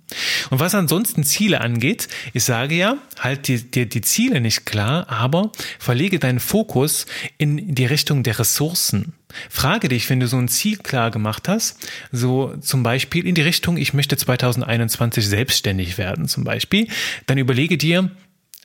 Und 0.50 0.60
was 0.60 0.74
ansonsten 0.74 1.24
Ziele 1.24 1.62
angeht, 1.62 2.08
ich 2.34 2.44
sage 2.44 2.76
ja, 2.76 2.98
halt 3.20 3.48
dir 3.48 3.60
die, 3.60 3.88
die 3.88 4.02
Ziele 4.02 4.42
nicht 4.42 4.66
klar, 4.66 5.08
aber 5.10 5.52
verlege 5.78 6.18
deinen 6.18 6.40
Fokus 6.40 7.06
in 7.38 7.76
die 7.76 7.86
Richtung 7.86 8.24
der 8.24 8.40
Ressourcen. 8.40 9.14
Frage 9.50 9.90
dich, 9.90 10.10
wenn 10.10 10.20
du 10.20 10.28
so 10.28 10.38
ein 10.38 10.48
Ziel 10.48 10.78
klar 10.78 11.12
gemacht 11.12 11.48
hast, 11.48 11.88
so 12.12 12.56
zum 12.62 12.84
Beispiel 12.84 13.28
in 13.28 13.36
die 13.36 13.42
Richtung, 13.42 13.78
ich 13.78 13.94
möchte 13.94 14.18
2021 14.18 15.28
selbstständig 15.28 15.98
werden 15.98 16.28
zum 16.28 16.44
Beispiel, 16.44 16.88
dann 17.28 17.38
überlege 17.38 17.78
dir, 17.78 18.10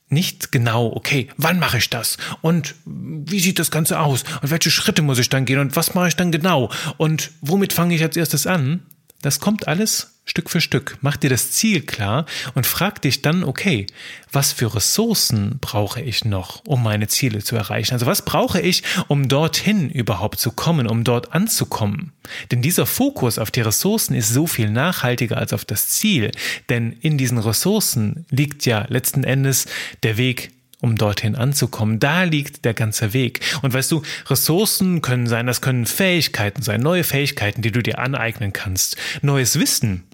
nicht 0.09 0.53
genau, 0.53 0.93
okay, 0.95 1.29
wann 1.37 1.59
mache 1.59 1.79
ich 1.79 1.91
das? 1.91 2.19
Und 2.41 2.75
wie 2.85 3.41
sieht 3.41 3.59
das 3.59 3.71
Ganze 3.71 3.99
aus? 3.99 4.25
Und 4.43 4.51
welche 4.51 4.71
Schritte 4.71 5.03
muss 5.03 5.19
ich 5.19 5.29
dann 5.29 5.45
gehen? 5.45 5.59
Und 5.59 5.77
was 5.77 5.95
mache 5.95 6.09
ich 6.09 6.17
dann 6.17 6.31
genau? 6.31 6.71
Und 6.99 7.33
womit 7.41 7.73
fange 7.73 7.95
ich 7.95 8.03
als 8.03 8.17
erstes 8.17 8.47
an? 8.47 8.83
Das 9.25 9.41
kommt 9.41 9.69
alles 9.69 10.19
Stück 10.27 10.51
für 10.51 10.61
Stück. 10.61 10.99
Mach 11.01 11.17
dir 11.17 11.31
das 11.31 11.51
Ziel 11.51 11.81
klar 11.81 12.27
und 12.55 12.67
frag 12.67 13.01
dich 13.01 13.23
dann, 13.23 13.43
okay, 13.43 13.87
was 14.31 14.53
für 14.53 14.75
Ressourcen 14.75 15.57
brauche 15.63 16.03
ich 16.03 16.27
noch, 16.27 16.63
um 16.67 16.83
meine 16.83 17.09
Ziele 17.09 17.43
zu 17.43 17.57
erreichen? 17.57 17.95
Also 17.95 18.05
was 18.05 18.21
brauche 18.21 18.61
ich, 18.61 18.83
um 19.09 19.29
dorthin 19.29 19.89
überhaupt 19.89 20.41
zu 20.41 20.51
kommen, 20.51 20.87
um 20.87 21.05
dort 21.05 21.33
anzukommen? 21.33 22.13
Denn 22.51 22.61
dieser 22.61 22.85
Fokus 22.85 23.39
auf 23.39 23.51
die 23.51 23.63
Ressourcen 23.63 24.15
ist 24.15 24.29
so 24.29 24.47
viel 24.47 24.69
nachhaltiger 24.69 25.39
als 25.39 25.55
auf 25.55 25.65
das 25.65 25.89
Ziel. 25.89 26.31
Denn 26.69 26.93
in 26.93 27.17
diesen 27.17 27.39
Ressourcen 27.39 28.27
liegt 28.29 28.67
ja 28.67 28.85
letzten 28.91 29.25
Endes 29.25 29.65
der 30.03 30.19
Weg 30.19 30.53
um 30.85 30.97
dorthin 30.97 31.35
anzukommen. 31.35 31.99
Da 31.99 32.23
liegt 32.23 32.65
der 32.65 32.75
ganze 32.75 33.13
Weg. 33.13 33.41
Und 33.63 33.73
weißt 33.73 33.91
du, 33.91 34.03
Ressourcen 34.27 35.01
können 35.01 35.27
sein, 35.27 35.47
das 35.47 35.61
können 35.61 35.87
Fähigkeiten 35.87 36.63
sein, 36.63 36.81
neue 36.81 37.05
Fähigkeiten, 37.05 37.63
die 37.63 37.73
du 37.73 37.83
dir 37.83 37.99
aneignen 37.99 38.53
kannst, 38.53 38.97
neues 39.23 39.59
Wissen, 39.59 40.05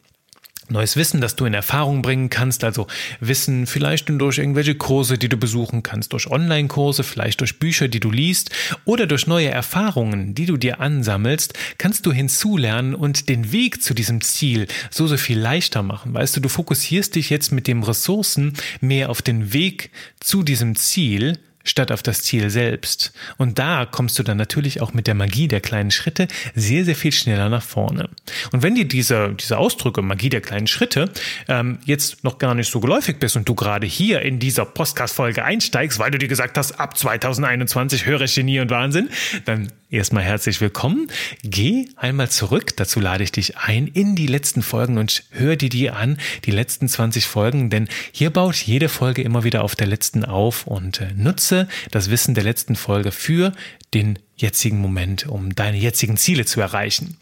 neues 0.70 0.96
Wissen, 0.96 1.20
das 1.20 1.36
du 1.36 1.44
in 1.44 1.54
Erfahrung 1.54 2.02
bringen 2.02 2.30
kannst, 2.30 2.64
also 2.64 2.86
Wissen 3.20 3.66
vielleicht 3.66 4.08
durch 4.08 4.38
irgendwelche 4.38 4.74
Kurse, 4.74 5.18
die 5.18 5.28
du 5.28 5.36
besuchen 5.36 5.82
kannst, 5.82 6.12
durch 6.12 6.28
Online-Kurse, 6.28 7.04
vielleicht 7.04 7.40
durch 7.40 7.58
Bücher, 7.58 7.88
die 7.88 8.00
du 8.00 8.10
liest 8.10 8.50
oder 8.84 9.06
durch 9.06 9.26
neue 9.26 9.50
Erfahrungen, 9.50 10.34
die 10.34 10.46
du 10.46 10.56
dir 10.56 10.80
ansammelst, 10.80 11.54
kannst 11.78 12.06
du 12.06 12.12
hinzulernen 12.12 12.94
und 12.94 13.28
den 13.28 13.52
Weg 13.52 13.82
zu 13.82 13.94
diesem 13.94 14.20
Ziel 14.20 14.66
so, 14.90 15.06
so 15.06 15.16
viel 15.16 15.38
leichter 15.38 15.82
machen. 15.82 16.14
Weißt 16.14 16.36
du, 16.36 16.40
du 16.40 16.48
fokussierst 16.48 17.14
dich 17.14 17.30
jetzt 17.30 17.52
mit 17.52 17.66
dem 17.66 17.82
Ressourcen 17.82 18.54
mehr 18.80 19.10
auf 19.10 19.22
den 19.22 19.52
Weg 19.52 19.90
zu 20.20 20.42
diesem 20.42 20.76
Ziel, 20.76 21.38
statt 21.64 21.92
auf 21.92 22.02
das 22.02 22.22
Ziel 22.22 22.50
selbst. 22.50 23.12
Und 23.36 23.58
da 23.58 23.86
kommst 23.86 24.18
du 24.18 24.22
dann 24.22 24.36
natürlich 24.36 24.80
auch 24.80 24.92
mit 24.92 25.06
der 25.06 25.14
Magie 25.14 25.48
der 25.48 25.60
kleinen 25.60 25.90
Schritte 25.90 26.28
sehr, 26.54 26.84
sehr 26.84 26.96
viel 26.96 27.12
schneller 27.12 27.48
nach 27.48 27.62
vorne. 27.62 28.08
Und 28.52 28.62
wenn 28.62 28.74
dir 28.74 28.86
diese, 28.86 29.34
diese 29.38 29.58
Ausdrücke, 29.58 30.02
Magie 30.02 30.30
der 30.30 30.40
kleinen 30.40 30.66
Schritte, 30.66 31.10
ähm, 31.48 31.78
jetzt 31.84 32.24
noch 32.24 32.38
gar 32.38 32.54
nicht 32.54 32.70
so 32.70 32.80
geläufig 32.80 33.18
bist 33.18 33.36
und 33.36 33.48
du 33.48 33.54
gerade 33.54 33.86
hier 33.86 34.22
in 34.22 34.38
dieser 34.38 34.64
Podcast-Folge 34.64 35.44
einsteigst, 35.44 35.98
weil 35.98 36.10
du 36.10 36.18
dir 36.18 36.28
gesagt 36.28 36.56
hast, 36.56 36.72
ab 36.72 36.96
2021 36.96 38.06
höre 38.06 38.22
ich 38.22 38.34
Genie 38.34 38.60
und 38.60 38.70
Wahnsinn, 38.70 39.10
dann 39.44 39.70
erstmal 39.90 40.22
herzlich 40.22 40.60
willkommen. 40.60 41.08
Geh 41.42 41.88
einmal 41.96 42.30
zurück, 42.30 42.76
dazu 42.76 43.00
lade 43.00 43.24
ich 43.24 43.32
dich 43.32 43.56
ein, 43.58 43.86
in 43.88 44.14
die 44.14 44.26
letzten 44.26 44.62
Folgen 44.62 44.98
und 44.98 45.24
hör 45.30 45.56
dir 45.56 45.68
die 45.68 45.90
an, 45.90 46.18
die 46.44 46.52
letzten 46.52 46.88
20 46.88 47.26
Folgen, 47.26 47.70
denn 47.70 47.88
hier 48.12 48.30
baut 48.30 48.56
jede 48.56 48.88
Folge 48.88 49.22
immer 49.22 49.44
wieder 49.44 49.64
auf 49.64 49.74
der 49.74 49.88
letzten 49.88 50.24
auf 50.24 50.66
und 50.66 51.00
äh, 51.00 51.12
nutze 51.14 51.68
das 51.90 52.10
Wissen 52.10 52.34
der 52.34 52.44
letzten 52.44 52.76
Folge 52.76 53.10
für 53.10 53.52
den 53.92 54.18
jetzigen 54.36 54.78
Moment, 54.78 55.26
um 55.26 55.54
deine 55.54 55.76
jetzigen 55.76 56.16
Ziele 56.16 56.44
zu 56.44 56.60
erreichen. 56.60 57.18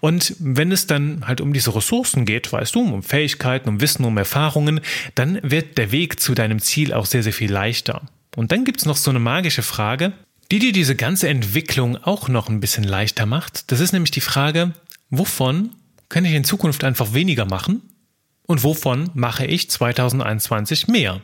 Und 0.00 0.34
wenn 0.38 0.72
es 0.72 0.86
dann 0.86 1.26
halt 1.26 1.40
um 1.40 1.52
diese 1.52 1.74
Ressourcen 1.74 2.24
geht, 2.24 2.52
weißt 2.52 2.74
du, 2.74 2.80
um 2.80 3.02
Fähigkeiten, 3.02 3.68
um 3.68 3.80
Wissen, 3.80 4.04
um 4.04 4.16
Erfahrungen, 4.16 4.80
dann 5.14 5.40
wird 5.42 5.76
der 5.76 5.92
Weg 5.92 6.20
zu 6.20 6.34
deinem 6.34 6.60
Ziel 6.60 6.94
auch 6.94 7.06
sehr, 7.06 7.22
sehr 7.22 7.32
viel 7.32 7.52
leichter. 7.52 8.02
Und 8.36 8.52
dann 8.52 8.64
gibt's 8.64 8.86
noch 8.86 8.96
so 8.96 9.10
eine 9.10 9.18
magische 9.18 9.62
Frage, 9.62 10.12
die 10.52 10.58
dir 10.58 10.72
diese 10.72 10.94
ganze 10.94 11.30
Entwicklung 11.30 11.96
auch 11.96 12.28
noch 12.28 12.50
ein 12.50 12.60
bisschen 12.60 12.84
leichter 12.84 13.24
macht. 13.24 13.72
Das 13.72 13.80
ist 13.80 13.92
nämlich 13.92 14.10
die 14.10 14.20
Frage, 14.20 14.74
wovon 15.08 15.70
kann 16.10 16.26
ich 16.26 16.34
in 16.34 16.44
Zukunft 16.44 16.84
einfach 16.84 17.14
weniger 17.14 17.46
machen 17.46 17.80
und 18.42 18.62
wovon 18.62 19.08
mache 19.14 19.46
ich 19.46 19.70
2021 19.70 20.88
mehr? 20.88 21.22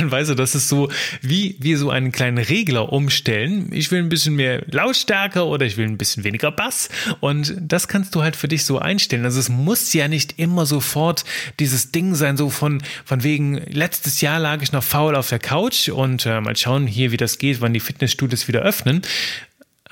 Und 0.00 0.10
weißt 0.10 0.30
du, 0.30 0.34
das 0.34 0.54
ist 0.54 0.68
so 0.68 0.90
wie 1.20 1.56
wir 1.60 1.78
so 1.78 1.90
einen 1.90 2.12
kleinen 2.12 2.38
Regler 2.38 2.92
umstellen. 2.92 3.70
Ich 3.72 3.90
will 3.90 4.00
ein 4.00 4.08
bisschen 4.08 4.36
mehr 4.36 4.62
Lautstärke 4.70 5.44
oder 5.44 5.66
ich 5.66 5.76
will 5.76 5.86
ein 5.86 5.98
bisschen 5.98 6.24
weniger 6.24 6.50
Bass. 6.50 6.88
Und 7.20 7.54
das 7.60 7.88
kannst 7.88 8.14
du 8.14 8.22
halt 8.22 8.36
für 8.36 8.48
dich 8.48 8.64
so 8.64 8.78
einstellen. 8.78 9.24
Also 9.24 9.40
es 9.40 9.48
muss 9.48 9.92
ja 9.92 10.08
nicht 10.08 10.38
immer 10.38 10.66
sofort 10.66 11.24
dieses 11.58 11.92
Ding 11.92 12.14
sein, 12.14 12.36
so 12.36 12.50
von, 12.50 12.82
von 13.04 13.22
wegen, 13.22 13.56
letztes 13.56 14.20
Jahr 14.20 14.38
lag 14.38 14.62
ich 14.62 14.72
noch 14.72 14.84
faul 14.84 15.16
auf 15.16 15.28
der 15.28 15.38
Couch 15.38 15.88
und 15.88 16.26
äh, 16.26 16.40
mal 16.40 16.56
schauen 16.56 16.86
hier, 16.86 17.12
wie 17.12 17.16
das 17.16 17.38
geht, 17.38 17.60
wann 17.60 17.72
die 17.72 17.80
Fitnessstudios 17.80 18.48
wieder 18.48 18.60
öffnen. 18.60 19.02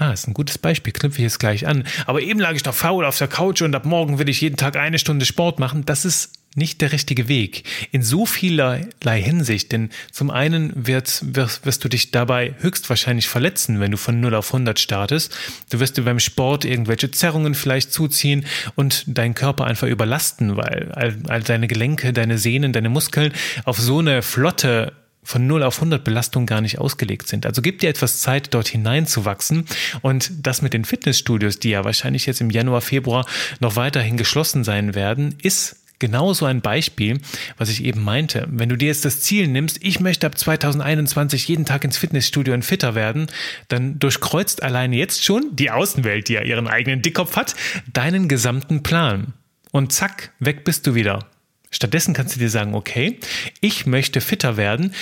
Ah, 0.00 0.12
ist 0.12 0.28
ein 0.28 0.34
gutes 0.34 0.58
Beispiel, 0.58 0.92
knüpfe 0.92 1.18
ich 1.18 1.24
jetzt 1.24 1.40
gleich 1.40 1.66
an. 1.66 1.82
Aber 2.06 2.22
eben 2.22 2.38
lag 2.38 2.54
ich 2.54 2.64
noch 2.64 2.74
faul 2.74 3.04
auf 3.04 3.18
der 3.18 3.26
Couch 3.26 3.62
und 3.62 3.74
ab 3.74 3.84
morgen 3.84 4.20
will 4.20 4.28
ich 4.28 4.40
jeden 4.40 4.56
Tag 4.56 4.76
eine 4.76 5.00
Stunde 5.00 5.26
Sport 5.26 5.58
machen. 5.58 5.84
Das 5.86 6.04
ist 6.04 6.37
nicht 6.54 6.80
der 6.80 6.92
richtige 6.92 7.28
Weg. 7.28 7.64
In 7.92 8.02
so 8.02 8.26
vielerlei 8.26 9.22
Hinsicht. 9.22 9.72
Denn 9.72 9.90
zum 10.10 10.30
einen 10.30 10.72
wird, 10.74 11.22
wirst, 11.22 11.64
wirst 11.66 11.84
du 11.84 11.88
dich 11.88 12.10
dabei 12.10 12.54
höchstwahrscheinlich 12.58 13.28
verletzen, 13.28 13.80
wenn 13.80 13.92
du 13.92 13.96
von 13.96 14.20
0 14.20 14.34
auf 14.34 14.48
100 14.52 14.78
startest. 14.78 15.36
Du 15.70 15.80
wirst 15.80 15.96
dir 15.96 16.02
beim 16.02 16.20
Sport 16.20 16.64
irgendwelche 16.64 17.10
Zerrungen 17.10 17.54
vielleicht 17.54 17.92
zuziehen 17.92 18.46
und 18.74 19.04
deinen 19.06 19.34
Körper 19.34 19.64
einfach 19.64 19.86
überlasten, 19.86 20.56
weil 20.56 20.92
all, 20.92 21.16
all 21.28 21.42
deine 21.42 21.68
Gelenke, 21.68 22.12
deine 22.12 22.38
Sehnen, 22.38 22.72
deine 22.72 22.88
Muskeln 22.88 23.32
auf 23.64 23.78
so 23.78 23.98
eine 23.98 24.22
flotte 24.22 24.92
von 25.28 25.46
0 25.46 25.62
auf 25.62 25.76
100 25.76 26.04
Belastung 26.04 26.46
gar 26.46 26.62
nicht 26.62 26.78
ausgelegt 26.78 27.28
sind. 27.28 27.44
Also 27.44 27.60
gib 27.60 27.80
dir 27.80 27.90
etwas 27.90 28.20
Zeit, 28.20 28.54
dort 28.54 28.68
hineinzuwachsen. 28.68 29.66
Und 30.00 30.30
das 30.42 30.62
mit 30.62 30.72
den 30.72 30.86
Fitnessstudios, 30.86 31.58
die 31.58 31.68
ja 31.68 31.84
wahrscheinlich 31.84 32.24
jetzt 32.24 32.40
im 32.40 32.48
Januar, 32.48 32.80
Februar 32.80 33.26
noch 33.60 33.76
weiterhin 33.76 34.16
geschlossen 34.16 34.64
sein 34.64 34.94
werden, 34.94 35.34
ist 35.42 35.76
genauso 35.98 36.46
ein 36.46 36.60
Beispiel, 36.60 37.20
was 37.56 37.68
ich 37.68 37.84
eben 37.84 38.02
meinte. 38.02 38.46
Wenn 38.50 38.68
du 38.68 38.76
dir 38.76 38.88
jetzt 38.88 39.04
das 39.04 39.20
Ziel 39.20 39.48
nimmst, 39.48 39.78
ich 39.82 40.00
möchte 40.00 40.26
ab 40.26 40.38
2021 40.38 41.48
jeden 41.48 41.64
Tag 41.64 41.84
ins 41.84 41.96
Fitnessstudio 41.96 42.54
und 42.54 42.64
fitter 42.64 42.94
werden, 42.94 43.26
dann 43.68 43.98
durchkreuzt 43.98 44.62
alleine 44.62 44.96
jetzt 44.96 45.24
schon 45.24 45.54
die 45.54 45.70
Außenwelt, 45.70 46.28
die 46.28 46.34
ja 46.34 46.42
ihren 46.42 46.68
eigenen 46.68 47.02
Dickkopf 47.02 47.36
hat, 47.36 47.54
deinen 47.92 48.28
gesamten 48.28 48.82
Plan. 48.82 49.34
Und 49.70 49.92
zack, 49.92 50.32
weg 50.38 50.64
bist 50.64 50.86
du 50.86 50.94
wieder. 50.94 51.26
Stattdessen 51.70 52.14
kannst 52.14 52.34
du 52.34 52.40
dir 52.40 52.48
sagen, 52.48 52.74
okay, 52.74 53.18
ich 53.60 53.84
möchte 53.84 54.20
fitter 54.20 54.56
werden 54.56 54.94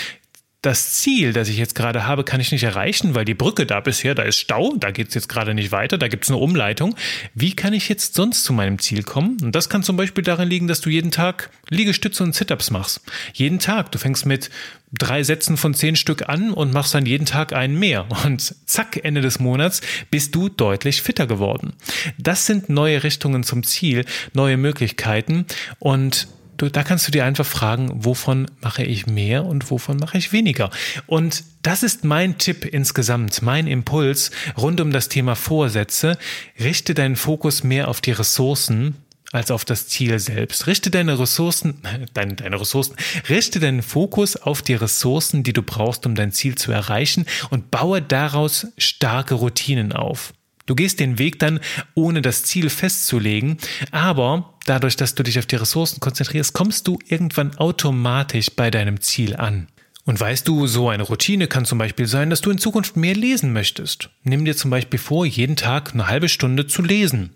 das 0.66 0.94
Ziel, 0.94 1.32
das 1.32 1.48
ich 1.48 1.58
jetzt 1.58 1.76
gerade 1.76 2.08
habe, 2.08 2.24
kann 2.24 2.40
ich 2.40 2.50
nicht 2.50 2.64
erreichen, 2.64 3.14
weil 3.14 3.24
die 3.24 3.34
Brücke 3.34 3.66
da 3.66 3.78
bisher, 3.78 4.16
da 4.16 4.24
ist 4.24 4.38
Stau, 4.38 4.74
da 4.76 4.90
geht 4.90 5.08
es 5.08 5.14
jetzt 5.14 5.28
gerade 5.28 5.54
nicht 5.54 5.70
weiter, 5.70 5.96
da 5.96 6.08
gibt 6.08 6.24
es 6.24 6.30
eine 6.30 6.38
Umleitung. 6.38 6.96
Wie 7.34 7.54
kann 7.54 7.72
ich 7.72 7.88
jetzt 7.88 8.14
sonst 8.14 8.42
zu 8.42 8.52
meinem 8.52 8.80
Ziel 8.80 9.04
kommen? 9.04 9.36
Und 9.40 9.54
das 9.54 9.68
kann 9.68 9.84
zum 9.84 9.96
Beispiel 9.96 10.24
darin 10.24 10.48
liegen, 10.48 10.66
dass 10.66 10.80
du 10.80 10.90
jeden 10.90 11.12
Tag 11.12 11.50
Liegestütze 11.70 12.24
und 12.24 12.34
Sit-ups 12.34 12.72
machst. 12.72 13.00
Jeden 13.32 13.60
Tag. 13.60 13.92
Du 13.92 13.98
fängst 13.98 14.26
mit 14.26 14.50
drei 14.92 15.22
Sätzen 15.22 15.56
von 15.56 15.72
zehn 15.72 15.94
Stück 15.94 16.28
an 16.28 16.50
und 16.50 16.72
machst 16.72 16.94
dann 16.94 17.06
jeden 17.06 17.26
Tag 17.26 17.52
einen 17.52 17.78
mehr. 17.78 18.08
Und 18.24 18.56
zack, 18.66 19.04
Ende 19.04 19.20
des 19.20 19.38
Monats 19.38 19.82
bist 20.10 20.34
du 20.34 20.48
deutlich 20.48 21.00
fitter 21.00 21.28
geworden. 21.28 21.74
Das 22.18 22.44
sind 22.44 22.68
neue 22.68 23.04
Richtungen 23.04 23.44
zum 23.44 23.62
Ziel, 23.62 24.04
neue 24.32 24.56
Möglichkeiten 24.56 25.46
und 25.78 26.26
du, 26.56 26.68
da 26.68 26.82
kannst 26.82 27.06
du 27.06 27.12
dir 27.12 27.24
einfach 27.24 27.46
fragen, 27.46 27.90
wovon 28.04 28.46
mache 28.60 28.84
ich 28.84 29.06
mehr 29.06 29.44
und 29.44 29.70
wovon 29.70 29.96
mache 29.98 30.18
ich 30.18 30.32
weniger. 30.32 30.70
Und 31.06 31.44
das 31.62 31.82
ist 31.82 32.04
mein 32.04 32.38
Tipp 32.38 32.64
insgesamt, 32.64 33.42
mein 33.42 33.66
Impuls 33.66 34.30
rund 34.56 34.80
um 34.80 34.92
das 34.92 35.08
Thema 35.08 35.34
Vorsätze. 35.34 36.18
Richte 36.58 36.94
deinen 36.94 37.16
Fokus 37.16 37.64
mehr 37.64 37.88
auf 37.88 38.00
die 38.00 38.12
Ressourcen, 38.12 38.96
als 39.32 39.50
auf 39.50 39.64
das 39.64 39.88
Ziel 39.88 40.18
selbst. 40.18 40.66
Richte 40.66 40.90
deine 40.90 41.18
Ressourcen, 41.18 41.82
deine, 42.14 42.34
deine 42.34 42.60
Ressourcen, 42.60 42.96
richte 43.28 43.60
deinen 43.60 43.82
Fokus 43.82 44.36
auf 44.36 44.62
die 44.62 44.74
Ressourcen, 44.74 45.42
die 45.42 45.52
du 45.52 45.62
brauchst, 45.62 46.06
um 46.06 46.14
dein 46.14 46.32
Ziel 46.32 46.54
zu 46.56 46.72
erreichen 46.72 47.26
und 47.50 47.70
baue 47.70 48.02
daraus 48.02 48.68
starke 48.78 49.34
Routinen 49.34 49.92
auf. 49.92 50.32
Du 50.66 50.74
gehst 50.74 51.00
den 51.00 51.18
Weg 51.18 51.38
dann, 51.38 51.60
ohne 51.94 52.22
das 52.22 52.42
Ziel 52.42 52.70
festzulegen, 52.70 53.56
aber 53.92 54.54
dadurch, 54.66 54.96
dass 54.96 55.14
du 55.14 55.22
dich 55.22 55.38
auf 55.38 55.46
die 55.46 55.56
Ressourcen 55.56 56.00
konzentrierst, 56.00 56.52
kommst 56.52 56.88
du 56.88 56.98
irgendwann 57.06 57.56
automatisch 57.56 58.50
bei 58.50 58.70
deinem 58.70 59.00
Ziel 59.00 59.36
an. 59.36 59.68
Und 60.06 60.20
weißt 60.20 60.46
du, 60.46 60.68
so 60.68 60.88
eine 60.88 61.02
Routine 61.02 61.48
kann 61.48 61.64
zum 61.64 61.78
Beispiel 61.78 62.06
sein, 62.06 62.30
dass 62.30 62.40
du 62.40 62.52
in 62.52 62.58
Zukunft 62.58 62.96
mehr 62.96 63.16
lesen 63.16 63.52
möchtest. 63.52 64.08
Nimm 64.22 64.44
dir 64.44 64.56
zum 64.56 64.70
Beispiel 64.70 65.00
vor, 65.00 65.26
jeden 65.26 65.56
Tag 65.56 65.94
eine 65.94 66.06
halbe 66.06 66.28
Stunde 66.28 66.68
zu 66.68 66.80
lesen. 66.80 67.30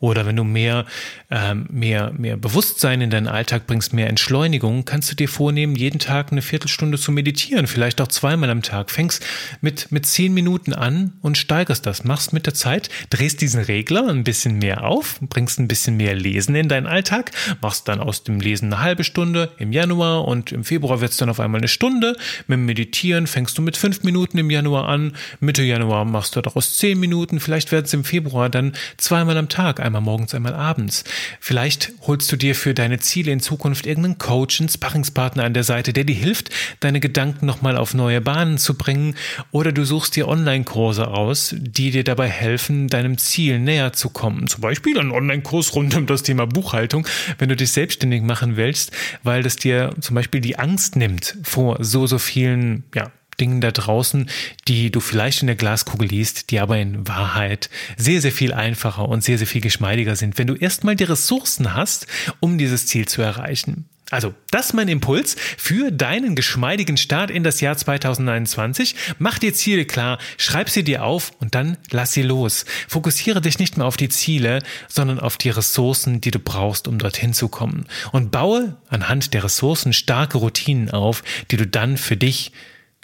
Oder 0.00 0.26
wenn 0.26 0.34
du 0.34 0.42
mehr, 0.42 0.84
ähm, 1.30 1.66
mehr, 1.70 2.12
mehr 2.16 2.36
Bewusstsein 2.36 3.00
in 3.00 3.10
deinen 3.10 3.28
Alltag 3.28 3.68
bringst, 3.68 3.92
mehr 3.92 4.08
Entschleunigung, 4.08 4.84
kannst 4.84 5.12
du 5.12 5.14
dir 5.14 5.28
vornehmen, 5.28 5.76
jeden 5.76 6.00
Tag 6.00 6.32
eine 6.32 6.42
Viertelstunde 6.42 6.98
zu 6.98 7.12
meditieren, 7.12 7.68
vielleicht 7.68 8.00
auch 8.00 8.08
zweimal 8.08 8.50
am 8.50 8.62
Tag. 8.62 8.90
Fängst 8.90 9.24
mit, 9.60 9.92
mit 9.92 10.04
zehn 10.04 10.34
Minuten 10.34 10.72
an 10.72 11.12
und 11.22 11.38
steigerst 11.38 11.86
das. 11.86 12.02
Machst 12.02 12.32
mit 12.32 12.46
der 12.46 12.54
Zeit, 12.54 12.90
drehst 13.10 13.40
diesen 13.40 13.62
Regler 13.62 14.08
ein 14.08 14.24
bisschen 14.24 14.58
mehr 14.58 14.82
auf, 14.82 15.20
bringst 15.20 15.60
ein 15.60 15.68
bisschen 15.68 15.96
mehr 15.96 16.16
Lesen 16.16 16.56
in 16.56 16.68
deinen 16.68 16.88
Alltag, 16.88 17.30
machst 17.60 17.86
dann 17.86 18.00
aus 18.00 18.24
dem 18.24 18.40
Lesen 18.40 18.72
eine 18.72 18.82
halbe 18.82 19.04
Stunde 19.04 19.52
im 19.58 19.72
Januar 19.72 20.26
und 20.26 20.50
im 20.50 20.64
Februar 20.64 21.00
wird 21.00 21.12
es 21.12 21.16
dann 21.16 21.30
auf 21.30 21.38
einmal 21.38 21.60
eine 21.60 21.68
Stunde 21.68 22.07
Stunde. 22.08 22.18
Mit 22.46 22.58
Meditieren 22.60 23.26
fängst 23.26 23.56
du 23.58 23.62
mit 23.62 23.76
fünf 23.76 24.02
Minuten 24.02 24.38
im 24.38 24.50
Januar 24.50 24.88
an. 24.88 25.12
Mitte 25.40 25.62
Januar 25.62 26.04
machst 26.04 26.36
du 26.36 26.40
daraus 26.40 26.78
zehn 26.78 26.98
Minuten. 26.98 27.40
Vielleicht 27.40 27.72
werden 27.72 27.84
es 27.84 27.94
im 27.94 28.04
Februar 28.04 28.48
dann 28.48 28.72
zweimal 28.96 29.36
am 29.36 29.48
Tag, 29.48 29.80
einmal 29.80 30.00
morgens, 30.00 30.34
einmal 30.34 30.54
abends. 30.54 31.04
Vielleicht 31.40 31.92
holst 32.02 32.30
du 32.32 32.36
dir 32.36 32.54
für 32.54 32.74
deine 32.74 32.98
Ziele 32.98 33.32
in 33.32 33.40
Zukunft 33.40 33.86
irgendeinen 33.86 34.18
Coach, 34.18 34.60
einen 34.60 34.68
Sparringspartner 34.68 35.44
an 35.44 35.54
der 35.54 35.64
Seite, 35.64 35.92
der 35.92 36.04
dir 36.04 36.14
hilft, 36.14 36.50
deine 36.80 37.00
Gedanken 37.00 37.46
nochmal 37.46 37.76
auf 37.76 37.94
neue 37.94 38.20
Bahnen 38.20 38.58
zu 38.58 38.74
bringen. 38.74 39.14
Oder 39.50 39.72
du 39.72 39.84
suchst 39.84 40.16
dir 40.16 40.28
Online-Kurse 40.28 41.08
aus, 41.08 41.54
die 41.58 41.90
dir 41.90 42.04
dabei 42.04 42.28
helfen, 42.28 42.88
deinem 42.88 43.18
Ziel 43.18 43.58
näher 43.58 43.92
zu 43.92 44.10
kommen. 44.10 44.46
Zum 44.46 44.60
Beispiel 44.60 44.98
ein 44.98 45.10
Online-Kurs 45.10 45.74
rund 45.74 45.96
um 45.96 46.06
das 46.06 46.22
Thema 46.22 46.46
Buchhaltung, 46.46 47.06
wenn 47.38 47.48
du 47.48 47.56
dich 47.56 47.72
selbstständig 47.72 48.22
machen 48.22 48.56
willst, 48.56 48.92
weil 49.22 49.42
das 49.42 49.56
dir 49.56 49.94
zum 50.00 50.14
Beispiel 50.14 50.40
die 50.40 50.58
Angst 50.58 50.96
nimmt 50.96 51.36
vor 51.42 51.78
so 51.80 51.97
so, 51.98 52.06
so 52.06 52.18
vielen, 52.18 52.84
ja, 52.94 53.10
Dingen 53.40 53.60
da 53.60 53.70
draußen, 53.70 54.28
die 54.66 54.90
du 54.90 55.00
vielleicht 55.00 55.42
in 55.42 55.46
der 55.46 55.56
Glaskugel 55.56 56.08
liest, 56.08 56.50
die 56.50 56.60
aber 56.60 56.78
in 56.78 57.06
Wahrheit 57.06 57.70
sehr, 57.96 58.20
sehr 58.20 58.32
viel 58.32 58.52
einfacher 58.52 59.08
und 59.08 59.22
sehr, 59.22 59.38
sehr 59.38 59.46
viel 59.46 59.60
geschmeidiger 59.60 60.16
sind, 60.16 60.38
wenn 60.38 60.46
du 60.46 60.54
erstmal 60.54 60.96
die 60.96 61.04
Ressourcen 61.04 61.74
hast, 61.74 62.06
um 62.40 62.58
dieses 62.58 62.86
Ziel 62.86 63.06
zu 63.06 63.22
erreichen. 63.22 63.88
Also, 64.10 64.34
das 64.50 64.66
ist 64.66 64.72
mein 64.72 64.88
Impuls 64.88 65.36
für 65.58 65.92
deinen 65.92 66.34
geschmeidigen 66.34 66.96
Start 66.96 67.30
in 67.30 67.44
das 67.44 67.60
Jahr 67.60 67.76
2021. 67.76 68.94
Mach 69.18 69.38
dir 69.38 69.52
Ziele 69.52 69.84
klar, 69.84 70.18
schreib 70.38 70.70
sie 70.70 70.82
dir 70.82 71.04
auf 71.04 71.32
und 71.40 71.54
dann 71.54 71.76
lass 71.90 72.12
sie 72.12 72.22
los. 72.22 72.64
Fokussiere 72.88 73.42
dich 73.42 73.58
nicht 73.58 73.76
mehr 73.76 73.86
auf 73.86 73.98
die 73.98 74.08
Ziele, 74.08 74.62
sondern 74.88 75.20
auf 75.20 75.36
die 75.36 75.50
Ressourcen, 75.50 76.22
die 76.22 76.30
du 76.30 76.38
brauchst, 76.38 76.88
um 76.88 76.98
dorthin 76.98 77.34
zu 77.34 77.48
kommen. 77.48 77.86
Und 78.10 78.30
baue 78.30 78.78
anhand 78.88 79.34
der 79.34 79.44
Ressourcen 79.44 79.92
starke 79.92 80.38
Routinen 80.38 80.90
auf, 80.90 81.22
die 81.50 81.58
du 81.58 81.66
dann 81.66 81.98
für 81.98 82.16
dich, 82.16 82.52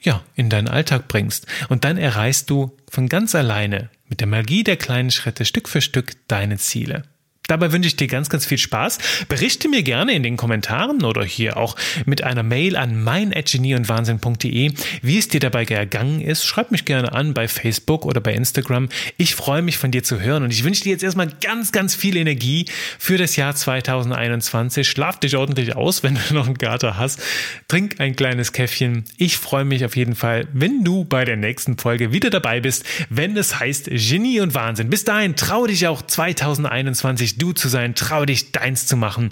ja, 0.02 0.23
in 0.34 0.49
deinen 0.49 0.68
Alltag 0.68 1.08
bringst. 1.08 1.46
Und 1.68 1.84
dann 1.84 1.99
erreichst 1.99 2.49
du 2.49 2.75
von 2.90 3.11
ganz 3.11 3.34
alleine 3.34 3.90
mit 4.08 4.20
der 4.20 4.26
Magie 4.26 4.64
der 4.64 4.76
kleinen 4.78 5.11
Schritte 5.11 5.44
Stück 5.44 5.68
für 5.68 5.82
Stück 5.82 6.12
deine 6.28 6.56
Ziele. 6.56 7.02
Dabei 7.47 7.73
wünsche 7.73 7.89
ich 7.89 7.97
dir 7.97 8.07
ganz, 8.07 8.31
ganz 8.31 8.47
viel 8.47 8.57
Spaß. 8.57 8.99
Berichte 9.29 9.69
mir 9.69 9.83
gerne 9.83 10.15
in 10.15 10.23
den 10.23 10.39
Kommentaren 10.39 11.05
oder 11.05 11.23
hier 11.23 11.59
auch 11.59 11.77
mit 12.07 12.23
einer 12.23 12.43
Mail 12.43 12.75
an 12.75 13.03
mein@genieundwahnsinn.de, 13.03 14.73
wie 15.03 15.19
es 15.19 15.29
dir 15.29 15.41
dabei 15.41 15.67
ergangen 15.67 16.23
ist. 16.23 16.47
Schreib 16.47 16.71
mich 16.71 16.87
gerne 16.87 17.13
an 17.13 17.35
bei 17.35 17.47
Facebook 17.47 18.07
oder 18.07 18.23
bei 18.23 18.33
Instagram. 18.33 18.89
Ich 19.19 19.35
freue 19.35 19.61
mich 19.61 19.77
von 19.77 19.91
dir 19.91 20.03
zu 20.03 20.21
hören 20.21 20.43
und 20.43 20.53
ich 20.53 20.65
wünsche 20.65 20.85
dir 20.85 20.93
jetzt 20.93 21.05
erstmal 21.05 21.29
ganz, 21.43 21.71
ganz 21.71 21.95
viel 21.95 22.17
Energie 22.17 22.65
für 22.99 23.19
das 23.19 23.37
Jahr 23.37 23.54
2021. 23.54 24.89
Schlaf 24.89 25.21
dich 25.21 25.37
ordentlich 25.37 25.76
aus, 25.76 26.02
wenn 26.02 26.15
du 26.15 26.21
noch 26.35 26.47
einen 26.47 26.57
Kater 26.57 26.97
hast. 26.97 27.21
Trink 27.69 28.00
ein 28.00 28.17
kleines 28.17 28.52
Käffchen. 28.52 29.04
Ich 29.19 29.37
freue 29.37 29.67
mich 29.67 29.85
auf 29.85 29.97
jeden 29.97 30.15
Fall, 30.15 30.49
wenn 30.54 30.83
du 30.83 31.04
bei 31.04 31.26
der 31.26 31.37
nächsten 31.37 31.76
Folge 31.76 32.11
wieder 32.11 32.30
dabei 32.30 32.61
bist, 32.61 32.87
wenn 33.11 33.37
es 33.37 33.61
heißt 33.61 33.91
Genie 33.91 34.41
und 34.41 34.54
Wahnsinn. 34.54 34.89
Bis 34.89 35.04
dahin 35.04 35.37
trau 35.37 35.67
dich 35.67 35.87
auch 35.87 36.00
2021 36.00 37.33
du 37.38 37.52
zu 37.52 37.68
sein, 37.68 37.94
trau 37.94 38.25
dich 38.25 38.52
deins 38.52 38.86
zu 38.86 38.97
machen 38.97 39.30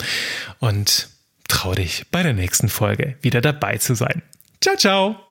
und 0.58 1.08
trau 1.48 1.74
dich 1.74 2.06
bei 2.10 2.22
der 2.22 2.32
nächsten 2.32 2.68
Folge 2.68 3.16
wieder 3.20 3.40
dabei 3.40 3.78
zu 3.78 3.94
sein. 3.94 4.22
Ciao, 4.60 4.76
ciao! 4.76 5.16